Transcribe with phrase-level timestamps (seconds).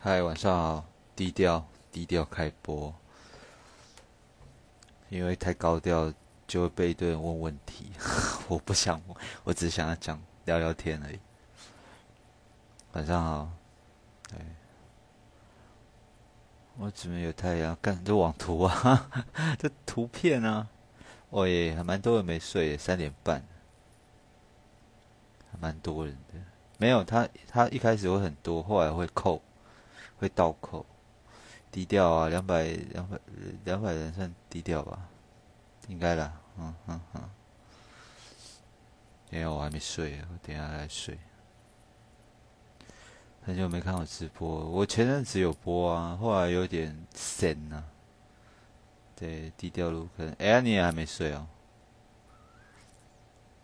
[0.00, 0.84] 嗨，晚上好，
[1.16, 2.94] 低调低调开播，
[5.08, 6.12] 因为太高调
[6.46, 7.90] 就会被一堆人问问题，
[8.48, 9.00] 我不想，
[9.44, 11.18] 我只想要讲聊聊天而已。
[12.92, 13.50] 晚上好，
[14.28, 14.38] 对，
[16.76, 17.76] 我怎么有太阳？
[17.80, 19.10] 干这网图啊，
[19.58, 20.68] 这图片啊，
[21.30, 23.44] 我也还蛮多人没睡，三点半，
[25.52, 26.40] 还蛮多人的。
[26.76, 29.40] 没有他，他一开始会很多，后来会扣。
[30.16, 30.86] 会倒扣，
[31.70, 33.18] 低调啊，两百两百
[33.64, 35.08] 两百人算低调吧，
[35.88, 37.30] 应该啦，嗯嗯嗯。
[39.30, 41.18] 因为我还没睡，我等下来睡。
[43.46, 47.84] 很久没看我直播，我前阵子有播啊，后来有点闲呐。
[49.14, 51.46] 对，低调路可能，哎，你也还没睡哦。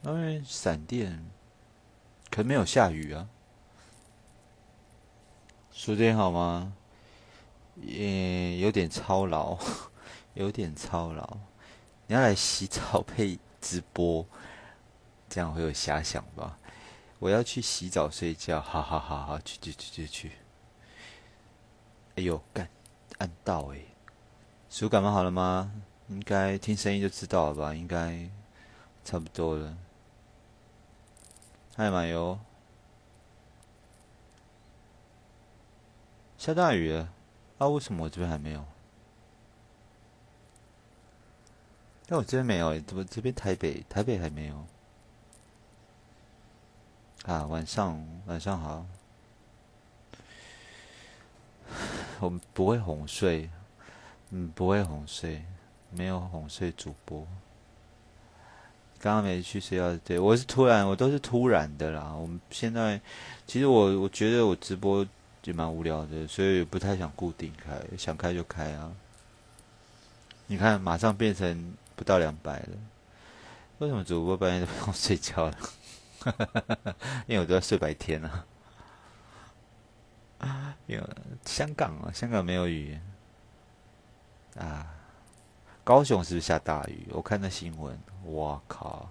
[0.02, 1.24] 因为闪电，
[2.30, 3.26] 可能没有下雨啊。
[5.72, 6.74] 昨天好吗？
[7.76, 9.56] 也有点操劳，
[10.34, 11.38] 有点操劳。
[12.06, 14.26] 你要来洗澡配直播，
[15.26, 16.58] 这样会有遐想吧？
[17.20, 20.32] 我要去洗澡睡觉，好好好好，去去去去去。
[22.16, 22.66] 哎呦，干
[23.18, 23.78] 按到哎！
[24.70, 25.70] 手感冒好了吗？
[26.08, 27.74] 应该听声音就知道了吧？
[27.74, 28.26] 应该
[29.04, 29.76] 差不多了。
[31.76, 32.38] 嗨，马油。
[36.38, 37.12] 下大雨了，
[37.58, 37.68] 啊？
[37.68, 38.64] 为什么我这边还没有？
[42.06, 44.66] 但我这边没有，怎么这边台北台北还没有？
[47.26, 48.86] 啊，晚上晚上好，
[52.20, 53.48] 我们不会哄睡，
[54.30, 55.44] 嗯，不会哄睡，
[55.90, 57.26] 没有哄睡主播。
[58.98, 62.12] 刚刚没去睡觉，对我是突然，我都是突然的啦。
[62.14, 63.00] 我们现在
[63.46, 65.06] 其实我我觉得我直播。
[65.44, 68.92] 也蛮无聊的，所以不太想固定开，想开就开啊。
[70.46, 72.68] 你看，马上变成不到两百了。
[73.78, 75.56] 为什么主播半夜都不用睡觉了？
[76.20, 78.46] 哈哈哈因为我都要睡白天啊。
[80.86, 81.04] 因为
[81.44, 82.98] 香港啊，香港没有雨
[84.56, 84.94] 啊。
[85.82, 87.08] 高雄是不是下大雨？
[87.10, 89.08] 我看那新闻，我靠！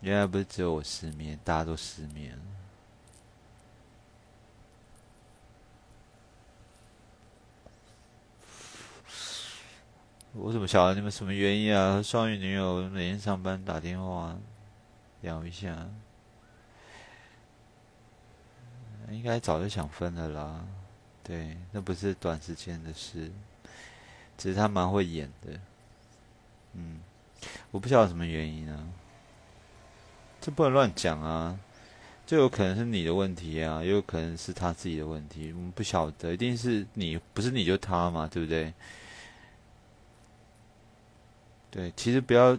[0.00, 2.38] 原来不是只有我失眠，大家都失眠。
[10.38, 12.02] 我怎么晓得你们什么原因啊？
[12.02, 14.36] 双鱼女友每天上班打电话
[15.22, 15.88] 聊一下，
[19.10, 20.62] 应该早就想分了啦。
[21.24, 23.32] 对，那不是短时间的事，
[24.36, 25.58] 只是他蛮会演的。
[26.74, 27.00] 嗯，
[27.70, 28.86] 我不晓得什么原因啊，
[30.38, 31.58] 这不能乱讲啊，
[32.26, 38.74] 这有可能是你的问题啊，也有可能是他自己的问题，我们不晓得，一定是你，不是你就他嘛，对不对？
[41.76, 42.58] 对，其实不要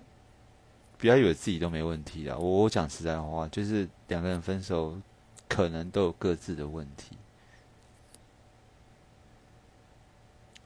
[0.95, 2.38] 不要以为自己都没问题啊！
[2.38, 4.95] 我我讲实在话，就是两个人分手，
[5.50, 7.17] 可能都有各自的问题。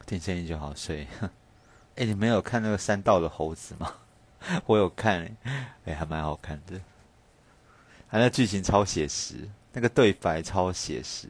[0.06, 1.07] 听声音就好睡。
[1.95, 3.94] 哎，你没有看那个山道的猴子吗？
[4.67, 5.34] 我有看，
[5.85, 6.78] 哎，还蛮好看的。
[8.09, 11.29] 他那剧情超写实，那个对白超写实。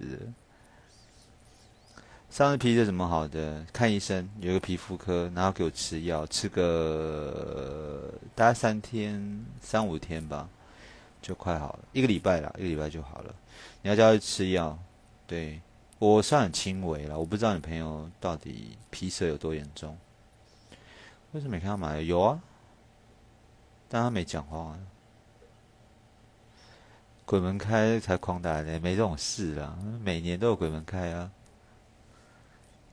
[2.31, 3.61] 上次皮是怎么好的？
[3.73, 10.47] 看医生，有一个皮肤科，然后给我吃药，吃个大概三天、三五天吧，
[11.21, 11.79] 就快好了。
[11.91, 13.35] 一个礼拜啦，一个礼拜就好了。
[13.81, 14.79] 你要叫他吃药，
[15.27, 15.59] 对
[15.99, 17.19] 我算很轻微了。
[17.19, 19.97] 我不知道你朋友到底皮疹有多严重。
[21.33, 21.99] 为什么没看到买？
[21.99, 22.39] 有啊，
[23.89, 24.79] 但他没讲话。
[27.25, 29.77] 鬼门开才狂打的，没这种事啦。
[30.01, 31.29] 每年都有鬼门开啊。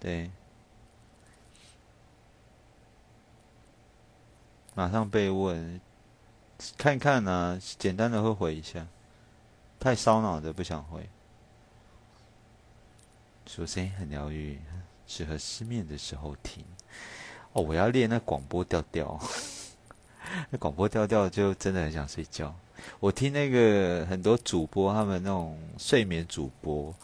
[0.01, 0.31] 对，
[4.75, 5.81] 马上被问，
[6.77, 8.87] 看看呢，简单的会回一下，
[9.81, 11.09] 太烧脑的不想回。
[13.47, 14.61] 说声音很疗愈，
[15.07, 16.65] 适合失眠的时候听。
[17.53, 19.19] 哦，我要练那广播调调，
[20.51, 22.55] 那广播调调就真的很想睡觉。
[23.01, 26.95] 我听那个很多主播，他们那种睡眠主播。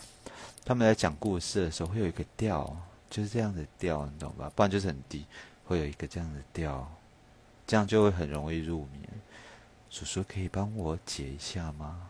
[0.64, 2.75] 他们在讲故事的时候会有一个调，
[3.11, 4.50] 就是这样的调，你懂吧？
[4.55, 5.26] 不然就是很低，
[5.66, 6.90] 会有一个这样的调，
[7.66, 9.08] 这样就会很容易入眠。
[9.90, 12.08] 叔叔可以帮我解一下吗？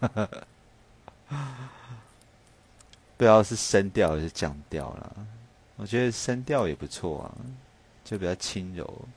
[3.16, 5.26] 不知道是升调还是降调了。
[5.76, 7.34] 我觉得升调也不错啊，
[8.04, 9.08] 就比较轻柔。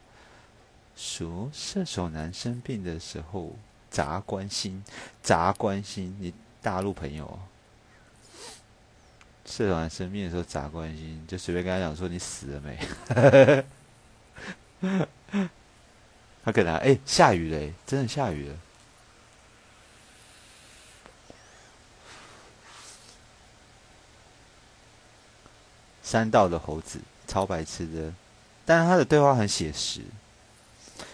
[0.96, 3.56] 说射手男生病的时候
[3.90, 4.84] 杂关心，
[5.22, 7.40] 杂关心你大陆朋友。
[9.52, 12.80] 射手男生病的时候杂关心，就随便跟他讲说你死了没？
[16.44, 18.56] 他可能哎下雨嘞，真的下雨了。
[26.02, 28.14] 山道的猴子超白痴的，
[28.66, 30.02] 但是他的对话很写实，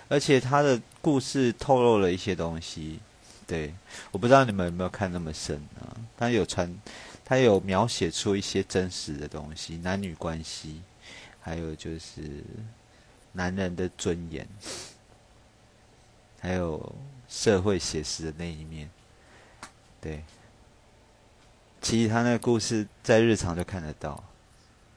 [0.08, 3.00] 而且他的故事透露了一些东西。
[3.46, 3.74] 对，
[4.12, 5.96] 我不知道你们有没有看那么深啊？
[6.18, 6.74] 他有传，
[7.30, 10.82] 他有描写出一些真实的东西，男女关系，
[11.42, 12.42] 还有就是
[13.34, 14.48] 男人的尊严，
[16.40, 16.96] 还有
[17.28, 18.90] 社会写实的那一面。
[20.00, 20.24] 对，
[21.82, 24.24] 其实他那个故事在日常就看得到。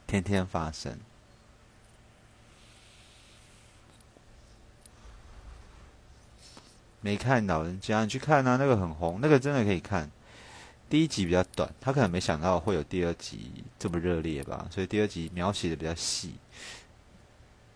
[0.07, 0.97] 天天发生，
[7.01, 10.09] 没看老人家，你去看啊，那个很红，那个真的可以看。
[10.91, 16.35] 第一集比较短，他可能没想到会有第二集这么热烈吧，所以第二集描写的比较细。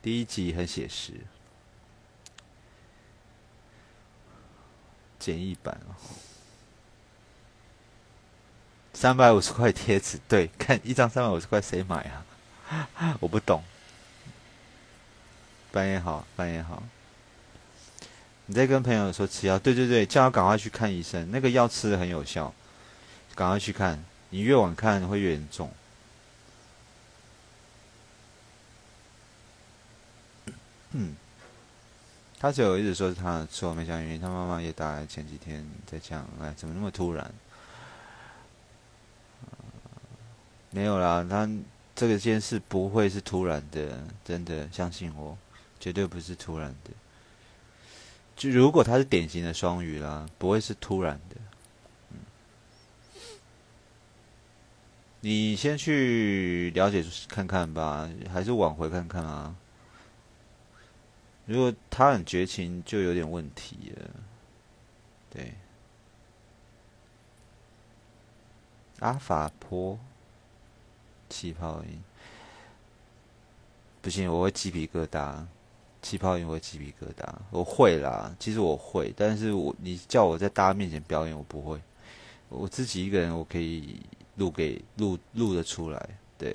[0.02, 1.14] 第一集很写实，
[5.18, 5.96] 简易版哦。
[8.94, 12.12] 三百五十块贴纸，对，看一张三百五十块，谁买
[12.68, 13.16] 啊？
[13.22, 13.64] 我不懂。
[15.72, 16.84] 半夜好，半夜好。
[18.48, 22.54] 你在跟朋友说吃药，对对对，叫他赶快去看医生，那个药吃的很有效，
[23.36, 24.04] 赶快去看。
[24.30, 25.70] 你越晚看会越严重。
[30.92, 31.16] 嗯，
[32.40, 34.22] 他只有一直说是他的错，没讲原因。
[34.22, 37.34] 他妈妈也打来前几天在讲，哎，怎么那么突然？
[40.72, 41.50] 没有啦，他
[41.96, 45.38] 这个件事不会是突然的，真的相信我，
[45.80, 46.92] 绝对不是突然的。
[48.36, 51.36] 就如果他是典型的双鱼啦，不会是突然的。
[52.12, 52.18] 嗯，
[55.26, 59.56] 你先去了解看看吧，还是挽回看看啊？
[61.48, 64.12] 如果他很绝情，就有点问题了。
[65.32, 65.56] 对，
[69.00, 69.98] 阿法波。
[71.28, 72.00] 气泡音
[74.04, 75.44] 不行，我会鸡皮疙瘩。
[76.04, 78.36] 气泡音我会鸡皮疙瘩，我会啦。
[78.38, 81.82] 其实我会，但是我你叫我在大家面前表演，我不会。
[82.48, 84.00] 我自己一个人，我可以
[84.36, 86.10] 录给录录的出来。
[86.38, 86.52] 对，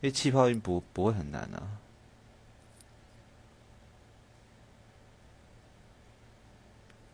[0.00, 1.78] 因为气泡音不不会很难啊。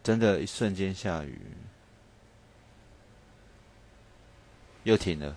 [0.03, 1.41] 真的，一瞬间下雨，
[4.82, 5.37] 又停了。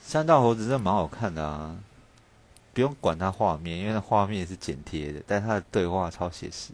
[0.00, 1.82] 三道猴子真的蛮好看的啊，
[2.74, 6.72] 不用管它画面，因为它画面是剪贴的，但它的对话超写实。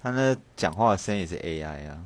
[0.00, 2.04] 他那讲话的声音也是 AI 啊。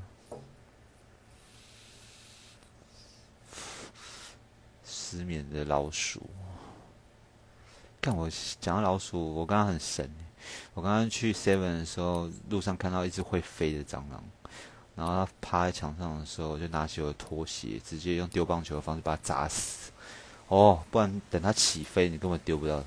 [5.16, 6.22] 失眠的老鼠，
[8.02, 8.30] 看我
[8.60, 10.10] 讲到老鼠，我刚刚很神。
[10.74, 14.22] 我刚刚去 Seven 的时候，路上看到一只会飞的蟑螂，
[14.94, 19.90] 然后它趴在墙上的时候，我就拿起我的拖鞋，直接用丢棒球的方式把它砸死。
[20.48, 22.86] 哦，不然等它起飞，你根本丢不到它。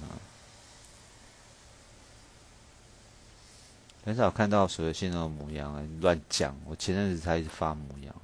[4.05, 5.86] 很少看到所有线那种模样啊！
[6.00, 8.15] 乱讲，我前阵子才发模样，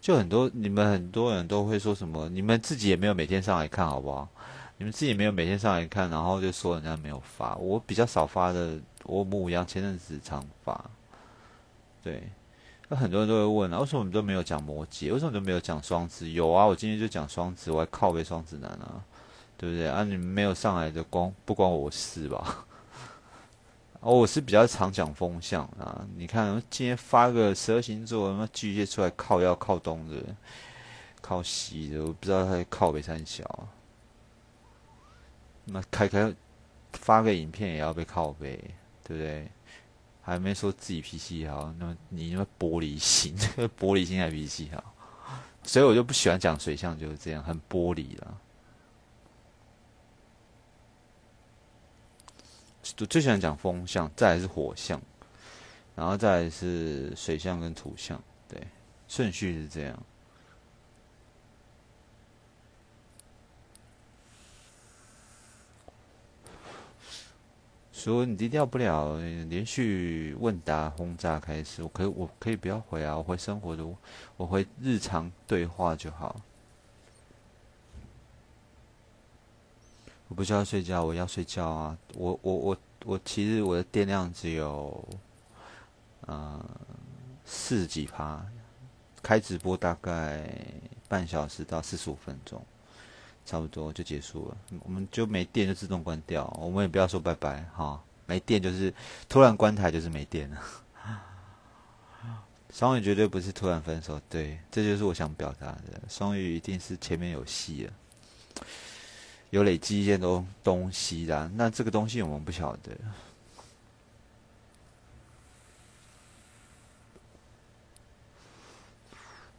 [0.00, 4.28] 就很多你们很多人都会说什么，你们自己也没有每天上来看好不好？
[4.76, 7.56] 你们自己没有每天上来看，然后就说人家没有发。
[7.56, 10.84] 我比较少发的，我母羊前阵子常发，
[12.02, 12.22] 对。
[12.88, 15.12] 那很多人都会问啊，为什么我们都没有讲摩羯？
[15.12, 16.30] 为什么都没有讲双子？
[16.30, 19.02] 有啊，我今天就讲双子，我还靠背双子男啊，
[19.58, 20.04] 对不对啊？
[20.04, 22.64] 你们没有上来的，光不关我事吧？
[24.00, 26.06] 哦，我是比较常讲风向啊。
[26.16, 30.22] 你看今天发个十二星座，那巨蟹出来靠要靠东的，
[31.20, 33.68] 靠西的，我不知道他靠北三小。
[35.64, 36.32] 那开开
[36.92, 38.56] 发个影片也要被靠背，
[39.02, 39.50] 对不对？
[40.22, 43.36] 还没说自己脾气好，那么你那玻璃心，
[43.80, 44.94] 玻璃心还脾气好，
[45.64, 48.38] 所以我就不喜欢讲水象，就是这样，很玻璃了。
[53.00, 55.00] 我最喜欢讲风象，再来是火象，
[55.94, 58.60] 然后再来是水象跟土象，对，
[59.06, 60.02] 顺序是这样。
[67.92, 69.16] 所以你低调不了，
[69.48, 73.84] 连续问答轰炸开始，我可以我可以不要回啊，我回生活的，
[74.36, 76.40] 我回日常对话就好。
[80.28, 81.96] 我不需要睡觉，我要睡觉啊！
[82.14, 82.78] 我我我
[83.08, 85.08] 我，其实我的电量只有，
[86.26, 86.62] 呃，
[87.46, 88.44] 四几趴，
[89.22, 90.46] 开直播大概
[91.08, 92.62] 半小时到四十五分钟，
[93.46, 94.56] 差不多就结束了。
[94.84, 97.98] 我们就没电就自动关掉，我们也不要说拜拜哈。
[98.26, 98.92] 没电就是
[99.26, 100.62] 突然关台，就是没电了。
[102.70, 106.02] 双鱼绝对不是突然分手，对，这就是我想表达的。
[106.10, 107.92] 双鱼一定是前面有戏了。
[109.50, 112.96] 有累积一些东东西的，那这个东西我们不晓得。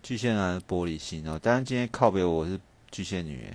[0.04, 3.54] 巨蟹男玻璃心哦，当然今天靠北我是巨蟹女。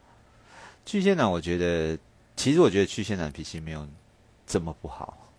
[0.86, 1.98] 巨蟹男，我觉得
[2.36, 3.86] 其实我觉得巨蟹男脾气没有
[4.46, 5.30] 这么不好，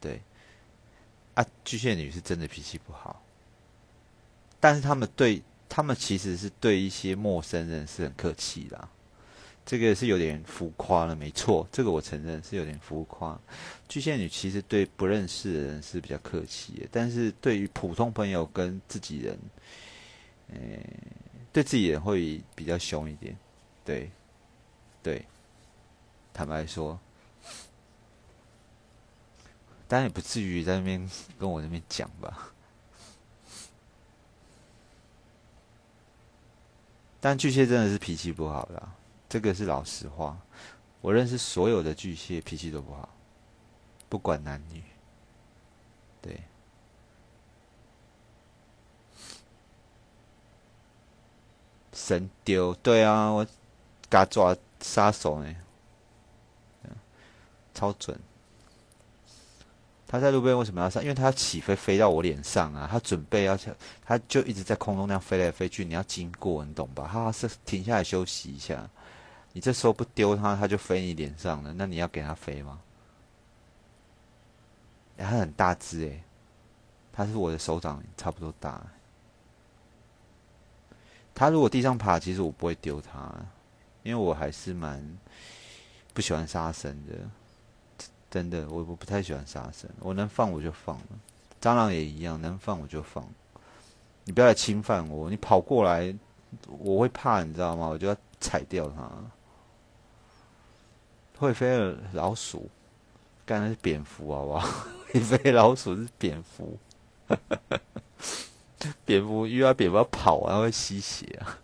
[0.00, 0.20] 对。
[1.34, 3.22] 啊，巨蟹女是真的脾气不好，
[4.60, 8.88] 但是他们对他们其实是对一些陌生人是很客气的。
[9.64, 13.38] 这个是有点浮夸了，没错，这个我承认是有点浮夸。
[13.88, 19.38] 巨蟹女其实对不认识的人是比较客气的，但是对于普通朋友跟自己人，
[20.48, 20.58] 呃，
[21.52, 23.36] 对自己人会比较凶一点。
[23.84, 24.10] 对，
[25.02, 25.24] 对，
[26.32, 26.98] 坦白说，
[29.86, 32.52] 当然也不至于在那边跟我那边讲吧。
[37.20, 38.88] 但巨蟹真的是脾气不好的。
[39.30, 40.36] 这个是老实话，
[41.00, 43.08] 我认识所有的巨蟹脾气都不好，
[44.08, 44.82] 不管男女。
[46.20, 46.42] 对，
[51.92, 53.46] 神丢，对啊，我
[54.08, 55.54] 嘎抓杀手呢，
[57.72, 58.18] 超准。
[60.08, 61.00] 他在路边为什么要上？
[61.00, 62.88] 因为他起飞飞到我脸上啊！
[62.90, 63.56] 他准备要，
[64.04, 65.84] 他就一直在空中那样飞来飞去。
[65.84, 67.08] 你要经过，你懂吧？
[67.12, 68.90] 他是停下来休息一下。
[69.52, 71.72] 你这时候不丢它，它就飞你脸上了。
[71.72, 72.80] 那你要给它飞吗？
[75.16, 76.22] 它很大只诶，
[77.12, 78.80] 它是我的手掌差不多大。
[81.34, 83.34] 它如果地上爬，其实我不会丢它，
[84.02, 85.04] 因为我还是蛮
[86.14, 87.14] 不喜欢杀生的。
[88.30, 91.06] 真的，我我不太喜欢杀生，我能放我就放了。
[91.60, 93.26] 蟑螂也一样，能放我就放。
[94.24, 96.14] 你不要来侵犯我，你跑过来，
[96.78, 97.88] 我会怕，你知道吗？
[97.88, 99.10] 我就要踩掉它。
[101.40, 102.68] 会飞的老鼠，
[103.46, 104.68] 干的是蝙蝠，好不好？
[105.10, 106.78] 会飞老鼠是蝙蝠，
[109.06, 111.58] 蝙蝠遇到蝙蝠要跑啊，会吸血啊。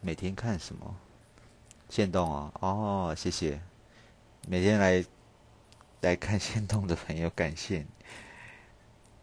[0.00, 0.94] 每天看什么？
[1.90, 2.52] 线动啊？
[2.60, 3.60] 哦，谢谢。
[4.46, 5.04] 每天来
[6.02, 7.78] 来看线动的朋友，感谢。
[7.78, 7.86] 你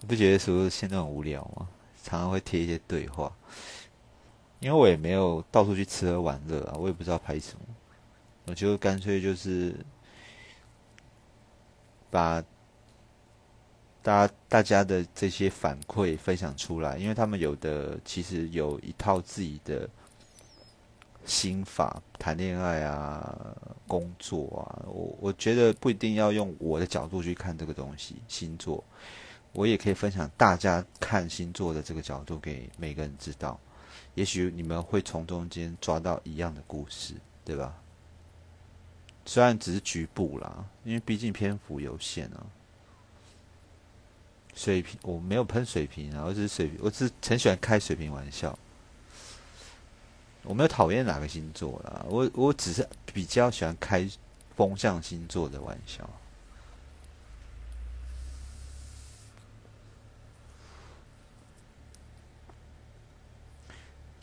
[0.08, 1.68] 不觉得说现在很无聊吗？
[2.04, 3.32] 常常会贴一些对话，
[4.60, 7.62] 因为我也没有到处去吃喝玩乐啊，我也不知道拍什么，
[8.48, 9.76] 我就干脆就是
[12.10, 12.44] 把
[14.02, 19.88] 大大家的这些反馈分享出来，因为他们有的其实有一套自己的
[21.24, 23.56] 心法，谈恋爱啊、
[23.88, 28.84] 工作啊，我我觉得不一定要用我的角度去看这个东西，星座。
[29.54, 33.60] 我也可以分享大家看星座的这个角度给每个人知道，
[34.16, 37.76] 也许你们会从中间抓到一样的故事，对吧？
[39.26, 42.46] 虽然只是局部啦，因为毕竟篇幅有限啊。
[44.54, 48.58] 水平我没有喷水瓶啊，我只是水，我只是很喜欢开水瓶玩笑。
[50.44, 54.10] 我没有讨厌哪个星座啦，我我只是比较喜欢开
[54.56, 56.10] 风象星座的玩笑。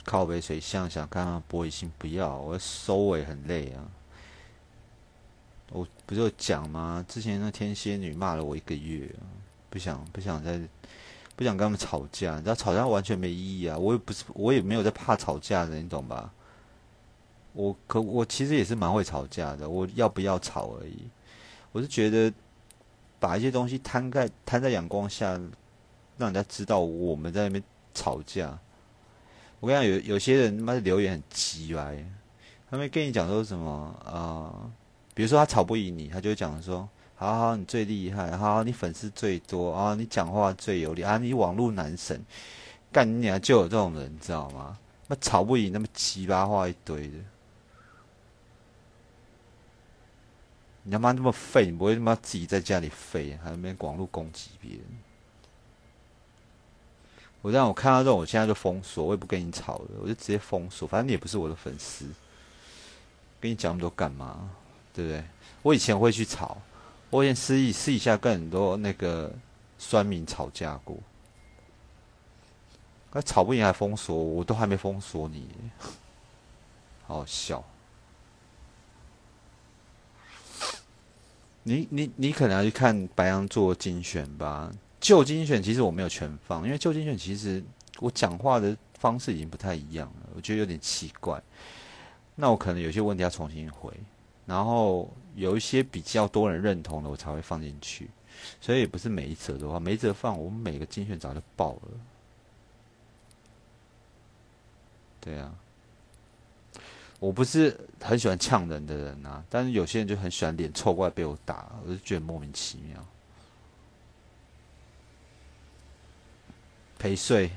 [0.09, 3.85] 靠北水象想看看玻璃心，不要，我要收尾很累啊。
[5.71, 7.05] 我不是有讲吗？
[7.07, 9.15] 之前那天蝎女骂了我一个月，
[9.69, 10.59] 不想不想再
[11.37, 13.77] 不想跟他们吵架，你知道吵架完全没意义啊。
[13.77, 16.33] 我也不是，我也没有在怕吵架的，你懂吧？
[17.53, 21.07] 我可我其实也是蛮会吵架的，我要不要吵而已。
[21.71, 22.33] 我是觉得
[23.21, 25.33] 把一些东西摊在摊在阳光下，
[26.17, 27.62] 让人家知道我们在那边
[27.93, 28.59] 吵架。
[29.61, 32.05] 我跟你讲，有有些人他妈的留言很鸡歪，
[32.71, 34.71] 他们跟你讲说什么啊？
[35.15, 42.25] 比如说他吵不赢你，他就讲说：好好，你最厉害，好，你粉丝最多啊，你讲话最有力啊，你网络男神，
[42.93, 44.79] 干你娘，就有这种人，你知道吗？
[45.09, 47.15] 那吵不赢，那么鸡巴话一堆的。
[50.85, 54.83] 你他妈那么废，你不会他妈自己在家里废，还那边广路攻击别人？
[57.40, 60.87] 我让我看到这种，我现在就封锁，我也不跟你吵了，我就直接封锁。
[60.87, 62.04] 反正你也不是我的粉丝，
[63.40, 64.50] 跟你讲那么多干嘛？
[64.92, 65.25] 对不对？
[65.62, 66.61] 我以前会去吵，
[67.11, 69.33] 我以前私意私底下跟很多那个
[69.78, 70.97] 酸民吵架过，
[73.12, 75.49] 那吵不赢还封锁，我都还没封锁你，
[77.07, 77.64] 好笑。
[81.62, 87.62] 你你你可能要去看白羊座精选吧，旧精选其实我没有全放，因为旧精选其实
[88.00, 91.43] 我讲话的方式已经不太一样了，我觉得有点奇怪。
[92.35, 93.93] 那我可能有些问题要重新回，
[94.47, 98.09] 然后有一些比较多人认同的，我才会放进去。
[98.61, 101.88] 所以也不是每一则的话，每一则放，我们每个精选早就爆了。
[105.21, 105.55] 对啊。
[107.21, 113.05] 我不是很喜欢呛人的人呐，但是有些人就很喜欢脸臭过来被我打，我就觉得莫名其妙。
[116.99, 117.50] 陪睡，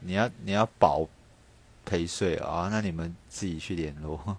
[0.00, 1.06] 你要你要保
[1.84, 2.68] 陪睡啊？
[2.70, 4.36] 那你们自己去联络。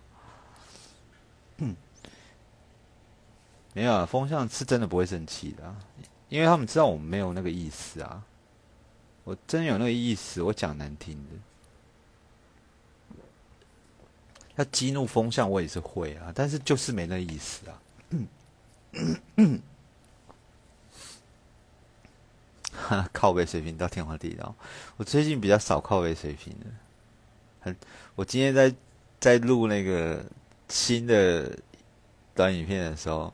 [3.73, 5.75] 没有啊，风向是真的不会生气的，
[6.29, 8.23] 因为他们知道我们没有那个意思啊。
[9.23, 11.31] 我真有那个意思，我讲难听的。
[14.55, 17.79] 要激怒风向，我也是会啊，但是就是没那意思啊。
[23.11, 24.53] 靠背水平到天荒地老。
[24.97, 26.65] 我最近比较少靠背水平的，
[27.59, 27.75] 很。
[28.15, 28.73] 我今天在
[29.19, 30.23] 在录那个
[30.69, 31.57] 新的
[32.33, 33.33] 短影片的时候，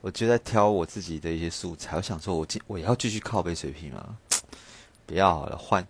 [0.00, 1.96] 我就在挑我自己的一些素材。
[1.96, 4.16] 我想说，我今我要继续靠背水平吗？
[5.06, 5.86] 不要好了，换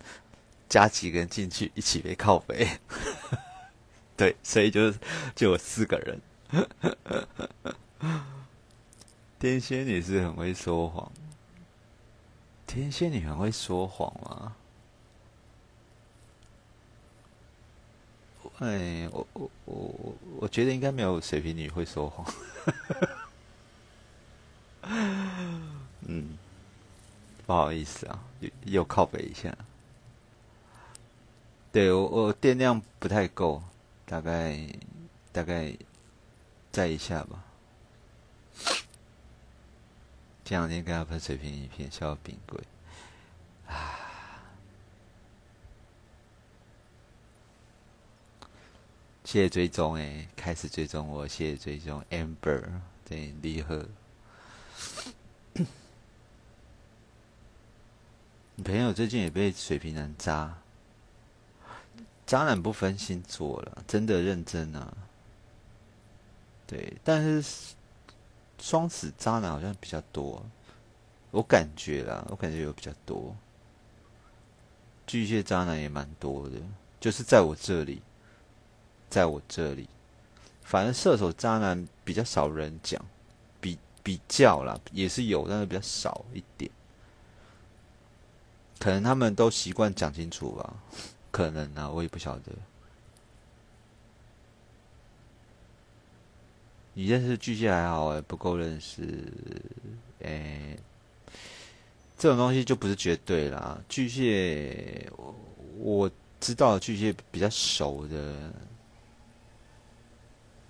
[0.68, 2.68] 加几个人进去一起背靠背。
[4.16, 4.98] 对，所以就是
[5.34, 6.20] 就有四个人。
[9.38, 11.12] 天蝎女是很会说谎，
[12.68, 14.54] 天蝎女很会说谎吗？
[18.58, 22.26] 哎，我我我我我觉得应该没有水瓶女会说谎。
[26.02, 26.36] 嗯，
[27.46, 29.56] 不好意思啊，又又靠北一下。
[31.72, 33.62] 对我我电量不太够。
[34.04, 34.58] 大概
[35.32, 35.74] 大概
[36.72, 37.44] 再一下吧。
[40.48, 42.58] 这两天跟他拍水平影片，笑到冰柜
[43.66, 44.00] 啊！
[49.24, 52.64] 谢谢追踪哎，开始追踪我，谢谢追踪 Amber
[53.04, 53.86] 对离合。
[58.54, 60.56] 你 朋友最近也被水瓶男渣。
[62.24, 64.96] 渣男不分星座了，真的认真啊。
[66.66, 67.74] 对，但是
[68.60, 70.44] 双子渣男好像比较多，
[71.30, 73.36] 我感觉啦，我感觉有比较多。
[75.06, 76.56] 巨蟹渣男也蛮多的，
[77.00, 78.02] 就是在我这里，
[79.08, 79.88] 在我这里，
[80.62, 83.02] 反正射手渣男比较少人讲，
[83.60, 86.70] 比比较啦，也是有，但是比较少一点。
[88.78, 90.74] 可能他们都习惯讲清楚吧。
[91.30, 92.52] 可能啊，我也不晓得。
[96.98, 99.32] 你认识巨蟹还好哎，不够认识。
[100.24, 100.76] 哎，
[102.18, 103.80] 这种东西就不是绝对啦。
[103.88, 105.32] 巨蟹，我
[105.78, 108.52] 我知道巨蟹比较熟的，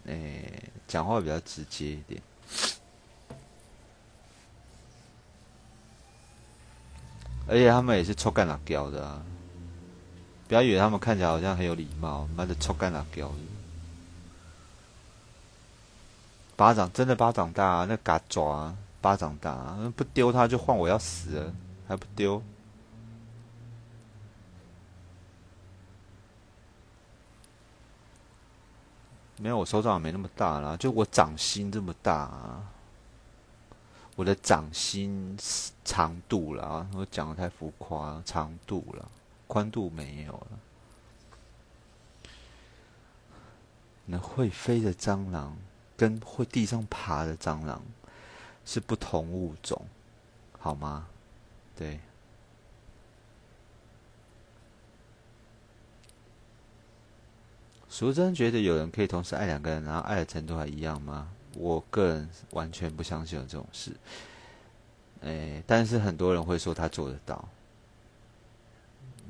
[0.07, 0.53] 哎，
[0.87, 2.21] 讲话比较直接一点。
[7.47, 9.25] 而且他们也是臭干辣椒的啊。
[10.47, 13.33] 不要以为他们看起来好像很有礼貌，妈的臭干辣椒！
[16.59, 21.55] 巴掌真的巴掌大，啊那嘎爪巴掌大，啊不丢他就换我要死了，
[21.87, 22.43] 还不丢？
[29.37, 32.73] 没有，我手掌没那么大啦，就我掌心这么大啊！
[34.17, 35.39] 我的掌心
[35.85, 39.09] 长度啦，我讲的太浮夸，长度了。
[39.47, 40.59] 宽度没有了。
[44.07, 45.57] 那会飞的蟑螂
[45.99, 47.83] 跟会地上爬的蟑螂
[48.65, 49.85] 是不同物种，
[50.59, 51.09] 好吗？
[51.77, 52.01] 对。
[57.91, 61.29] 淑珍觉得有人可以同时爱两个人，然后爱的程度还一样吗？
[61.55, 63.91] 我个人完全不相信有这种事。
[65.23, 67.49] 哎，但是很多人会说他做得到。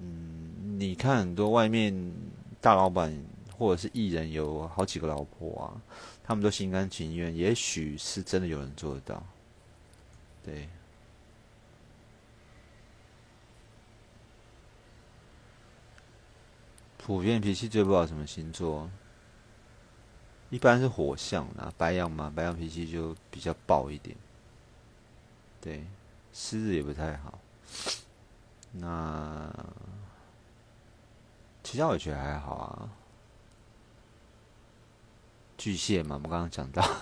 [0.00, 2.12] 嗯你看很多外面
[2.60, 3.16] 大老板
[3.58, 5.82] 或者是艺人有好几个老婆啊，
[6.22, 9.22] 他们都心甘情愿，也许是真的有人做得到。
[10.44, 10.68] 对，
[16.96, 18.88] 普遍脾气最不好什么星座？
[20.50, 24.16] 一般是火象啦，白羊嘛，白羊脾气就比较暴一点。
[25.60, 25.84] 对，
[26.32, 27.38] 狮子也不太好。
[28.72, 29.52] 那
[31.62, 32.88] 其他我觉得还好啊。
[35.58, 36.82] 巨蟹嘛，我们刚刚讲到。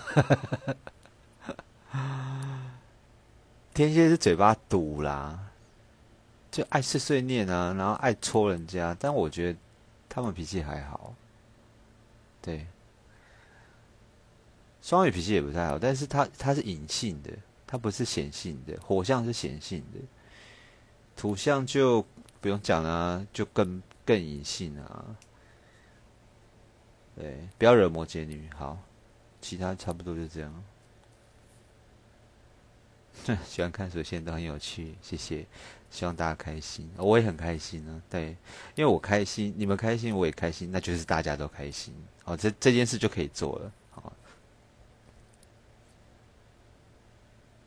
[3.73, 5.39] 天蝎是嘴巴毒啦，
[6.51, 8.97] 就爱碎碎念啊，然后爱戳人家。
[8.99, 9.59] 但我觉得
[10.09, 11.13] 他们脾气还好。
[12.41, 12.65] 对。
[14.81, 17.31] 双鱼脾气也不太好，但是他他是隐性的，
[17.67, 18.75] 他不是显性的。
[18.81, 19.99] 火象是显性的，
[21.15, 22.03] 土象就
[22.41, 25.05] 不用讲了，就更更隐性啊。
[27.17, 28.47] 对，不要惹摩羯女。
[28.55, 28.77] 好，
[29.41, 30.63] 其他差不多就这样。
[33.43, 35.43] 喜欢看水仙都很有趣，谢谢，
[35.89, 38.03] 希望大家开心，我也很开心呢。
[38.07, 38.37] 对，
[38.75, 41.91] 因为我开心，你们开心，我也开心，那就是大家都开心。
[42.25, 43.71] 哦，这这件事就可以做了。
[43.89, 44.13] 好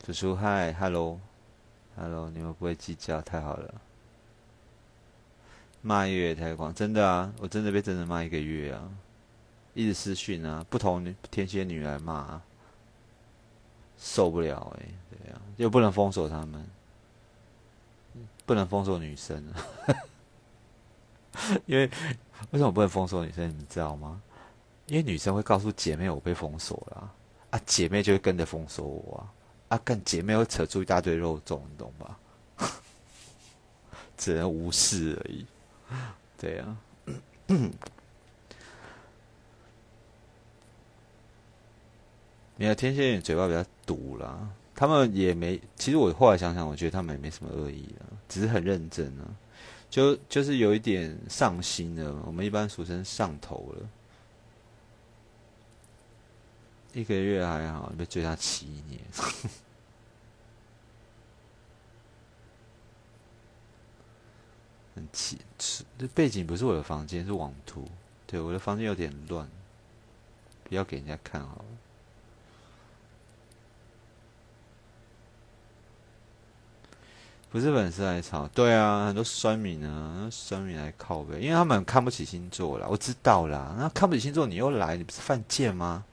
[0.07, 3.75] 叔叔，嗨，hello，hello，你们不会计较，太好了。
[5.83, 8.89] 骂月太狂，真的啊，我真的被真的骂一个月啊，
[9.75, 12.41] 一直私讯啊，不同天蝎女来骂，
[13.99, 16.67] 受不了哎，对啊，又不能封锁他们，
[18.45, 19.45] 不能封锁女生，
[21.67, 21.89] 因为
[22.51, 23.49] 为什么不能封锁女生？
[23.59, 24.21] 你知道吗？
[24.87, 27.13] 因为女生会告诉姐妹我被封锁了，
[27.51, 29.33] 啊，姐妹就会跟着封锁我啊。
[29.71, 32.19] 啊，跟姐妹会扯出一大堆肉粽，你懂吧？
[34.19, 35.47] 只能无视而已。
[36.37, 36.77] 对呀，
[42.61, 44.47] 没有天蝎女嘴巴比较毒啦。
[44.75, 49.25] 他们也没，其实我后来想想，我觉得他们也没什么恶意啊，只是很认真啊，
[49.89, 52.23] 就就是有一点上心了。
[52.27, 53.89] 我们一般俗称上头了。
[56.93, 59.01] 一个月还好，被追他七年。
[64.95, 65.39] 很气，
[65.97, 67.89] 这背景不是我的房间，是网图。
[68.27, 69.49] 对，我的房间有点乱，
[70.65, 71.65] 不要给人家看好了。
[77.51, 83.75] 不是粉丝来吵，对啊，很多酸民啊，酸民来靠呗，因为他们看不起星座啦，我知道啦。
[83.77, 86.05] 那看不起星座，你又来，你不是犯贱吗？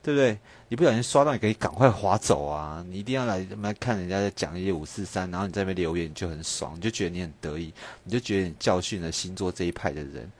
[0.00, 0.38] 对不对？
[0.68, 2.84] 你不小心刷到，你可以赶快划走啊！
[2.88, 7.72] 你一定要来来看人家在讲一些五四三，然后你在那边留言，你就很爽，你就觉得你很得意，
[8.04, 10.30] 你就觉得你教训了星座这一派的人，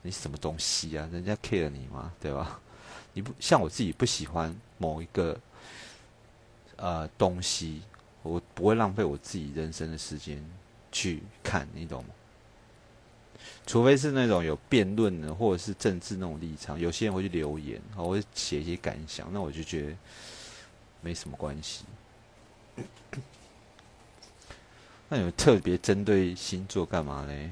[0.00, 1.06] 你什么东西啊？
[1.12, 2.10] 人家 care 你吗？
[2.18, 2.58] 对吧？
[3.12, 5.38] 你不像我自己不喜欢某一个
[6.76, 7.82] 呃东西，
[8.22, 10.44] 我不会浪费我自己人生的时间
[10.90, 12.10] 去看，你懂吗？
[13.66, 19.96] 除非是那种有辩论的，或者是政治那种立场，有些人会去留言，然后会写一些感想，那我就觉得
[21.00, 21.84] 没什么关系。
[25.08, 27.50] 那有特别针对星座干嘛嘞？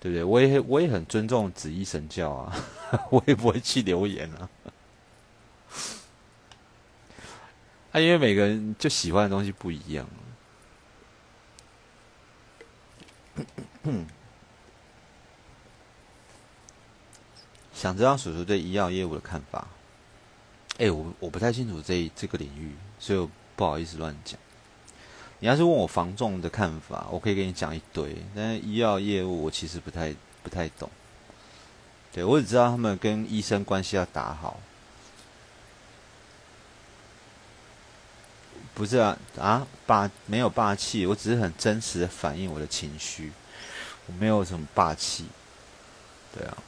[0.00, 0.24] 对不对？
[0.24, 2.68] 我也我也很尊重紫衣神教啊，
[3.10, 4.50] 我也不会去留言啊。
[7.94, 10.04] 啊，因为每个人就喜欢的东西不一样。
[13.84, 14.04] 嗯，
[17.72, 19.68] 想知道叔叔对医药业务的看法？
[20.78, 24.36] 哎，我我不太清楚这这个领域，所以我不好意思乱讲。
[25.38, 28.16] 你要是问我防重的看法，我可以跟你讲一堆。
[28.34, 30.90] 但是医药业务我其实不太不太懂。
[32.12, 34.58] 对我只知道他们跟医生关系要打好。
[38.74, 43.32] 不是啊啊霸没有霸气，我只是很真实的反映我的情绪。
[44.06, 45.24] 我没有什么霸气，
[46.36, 46.58] 对啊，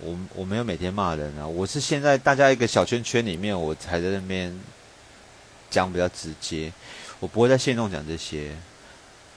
[0.00, 4.58] 我我没有每天骂人啊，我是现在大家一个小圈圈里面，我才在那边
[5.70, 6.72] 讲比较直接，
[7.20, 8.56] 我不会在线动讲这些，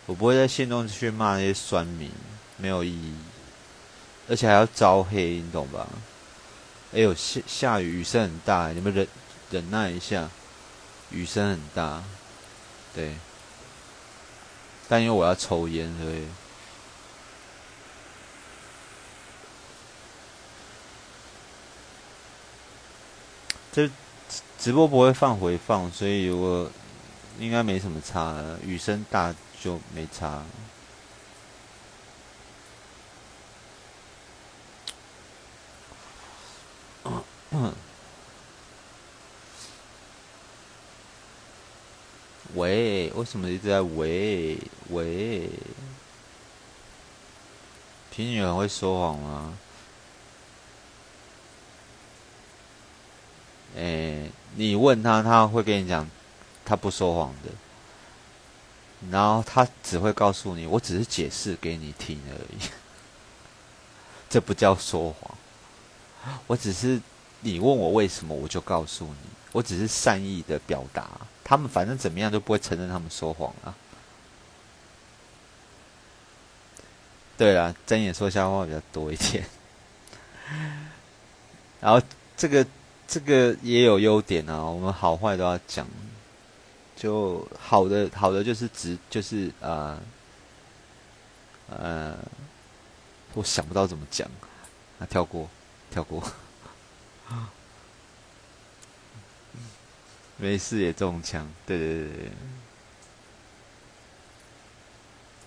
[0.06, 2.10] 我不会在线动去骂那些酸民，
[2.56, 3.14] 没有意义，
[4.30, 5.86] 而且还要招黑，你懂吧？
[6.94, 9.06] 哎呦，下下雨，雨声很大，你们人
[9.50, 10.30] 忍耐一下，
[11.12, 12.04] 雨声很大，
[12.94, 13.16] 对。
[14.90, 16.24] 但因为我要抽烟，所以
[23.88, 23.90] 这
[24.58, 26.72] 直播不会放回放，所以我
[27.38, 28.36] 应该没什么差。
[28.64, 30.42] 雨声大就没差。
[30.42, 30.77] 喂，
[43.18, 44.60] 为什么一直在喂
[44.92, 45.50] 喂？
[48.12, 49.58] 平女很会说谎吗？
[53.76, 56.08] 哎，你问他，他会跟你讲，
[56.64, 57.50] 他不说谎的。
[59.10, 62.70] 然后他只会告诉你，我只是解释给你听而已。
[64.30, 65.36] 这不叫说谎，
[66.46, 67.02] 我只是
[67.40, 71.10] 你问我为什么，我就告诉你，我只是善意的表达。
[71.48, 73.74] 他们反正怎么样都不会承认他们说谎啊。
[77.38, 79.46] 对了，睁眼说瞎话比较多一点。
[81.80, 82.02] 然后
[82.36, 82.68] 这个。
[83.10, 85.88] 这个也有优点啊，我们好坏都要讲。
[86.98, 89.98] 就好的，好的就是直，就是呃，
[91.70, 92.18] 呃，
[93.34, 94.28] 我想不到怎么讲，
[95.00, 95.50] 啊，跳过，
[95.90, 96.22] 跳过，
[100.38, 102.32] 没事也中枪，对对对对。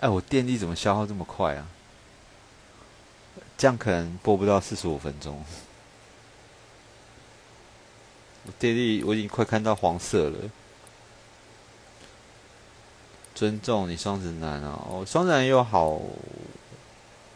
[0.01, 1.67] 哎，我电力怎么消耗这么快啊？
[3.57, 5.45] 这样可能播不到四十五分钟。
[8.47, 10.39] 我电力我已经快看到黄色了。
[13.35, 16.01] 尊重你双子男，哦，双子男有好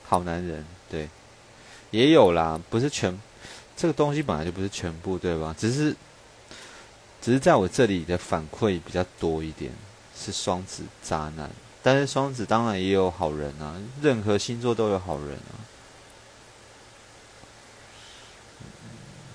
[0.04, 1.08] 好男人，对，
[1.90, 3.18] 也有啦，不是全
[3.76, 5.54] 这个东西本来就不是全部，对吧？
[5.58, 5.94] 只是
[7.24, 9.72] 只是在我这里的反馈比较多一点，
[10.14, 11.50] 是双子渣男，
[11.82, 15.56] 但是双子当然也有好人啊，任何星座都有好人啊。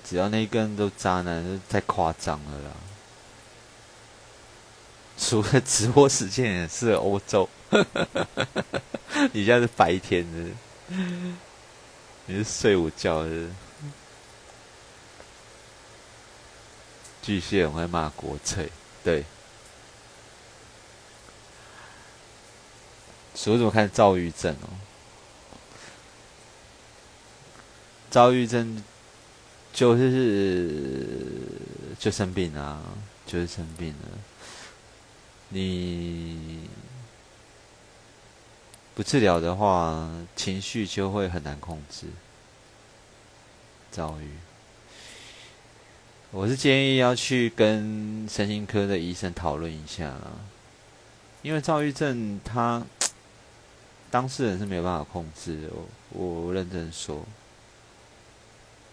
[0.04, 2.70] 只要那一根都渣男，就太夸张了啦！
[5.18, 7.48] 除了直播时间也是欧洲，
[9.32, 10.96] 你现在是白天的，
[12.26, 13.46] 你是睡午觉的。
[17.22, 18.68] 巨蟹会骂国粹，
[19.02, 19.24] 对。
[23.34, 24.68] 所以怎么看躁郁症哦？
[28.10, 28.82] 躁郁症。
[29.72, 30.68] 就是
[31.96, 32.82] 就生病啊，
[33.24, 34.18] 就是生病了。
[35.50, 36.68] 你
[38.96, 42.08] 不治疗的话，情绪就会很难控制。
[43.92, 44.28] 躁郁，
[46.32, 50.30] 我是建议要去跟神经科的医生讨论一下啦，
[51.42, 52.80] 因为躁郁症他
[54.12, 55.68] 当事人是没有办法控制的，
[56.10, 57.24] 我我认真说。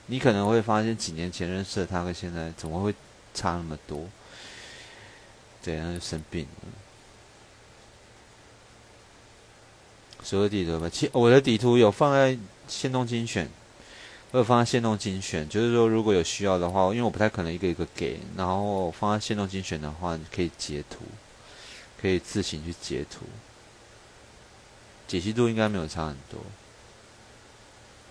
[0.07, 2.95] 你可能会发现，几年前认识的他跟现在怎么会
[3.35, 4.07] 差那么多？
[5.61, 6.67] 对，然就生病了。
[10.23, 12.35] 所有地图吧，其我的底图有放在
[12.67, 13.47] 线动精选，
[14.31, 20.99] 会放在线动精选，就是说如果有需要的话，因为我不太可能一个一个给，然后放在线动精选的话，你可以截图，
[22.01, 23.25] 可以自行去截图，
[25.07, 26.39] 解析度应该没有差很多。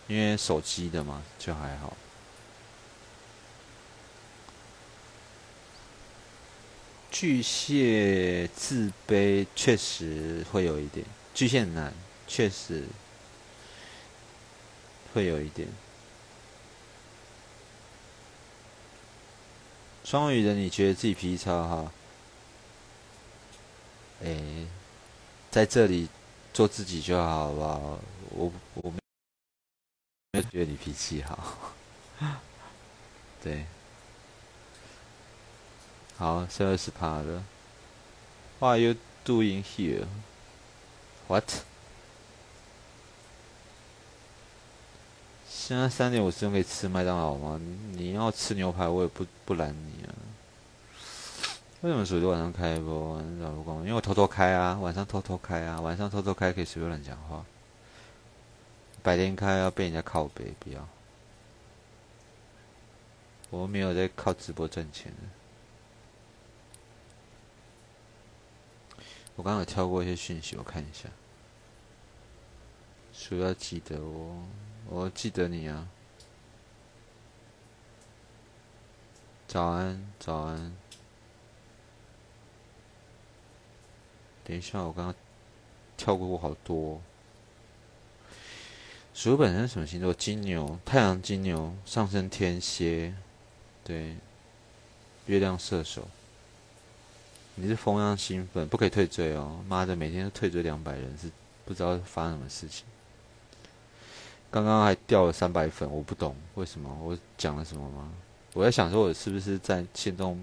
[0.08, 1.96] 因为手机的嘛，就还好。
[7.10, 11.92] 巨蟹自卑确实会有一点，巨蟹男
[12.28, 12.84] 确实
[15.12, 15.66] 会有一点。
[20.06, 21.90] 双鱼的你觉得自己脾气超好？
[24.22, 24.64] 哎，
[25.50, 26.08] 在这里
[26.52, 27.98] 做自己就好，好不好？
[28.30, 28.92] 我我。
[30.52, 31.72] 觉得你脾气好，
[33.42, 33.66] 对，
[36.16, 37.42] 好，剩二十趴了。
[38.60, 40.06] What are you doing here?
[41.26, 41.64] What?
[45.66, 47.60] 现在三点五十分可以吃麦当劳吗？
[47.90, 50.14] 你要吃牛排，我也不不拦你啊。
[51.80, 53.20] 为什么手机晚上开播？
[53.40, 57.44] 老公，因为我偷偷开啊，晚上偷偷开啊，晚上偷偷开可以随便乱讲话。
[59.02, 60.86] 白天开要被人家靠背，不要。
[63.50, 65.12] 我没有在靠直播赚钱
[69.34, 71.08] 我刚刚有跳过一些讯息，我看一下。
[73.12, 74.44] 说要记得我，
[74.88, 75.88] 我记得你啊。
[79.48, 80.76] 早安，早安。
[84.44, 85.14] 等一下，我刚刚
[85.96, 87.00] 跳过好多。
[89.14, 90.12] 鼠本身什么星座？
[90.12, 93.14] 金牛，太阳金牛，上升天蝎，
[93.82, 94.16] 对，
[95.26, 96.06] 月亮射手。
[97.54, 99.64] 你是风样兴奋，不可以退追哦！
[99.66, 101.30] 妈的，每天都退追两百人，是
[101.64, 102.84] 不知道发生什么事情。
[104.50, 108.10] 刚刚还掉了三百粉，我不懂为什么，我讲了什么吗？
[108.54, 110.38] 我在想说，我是不是在心中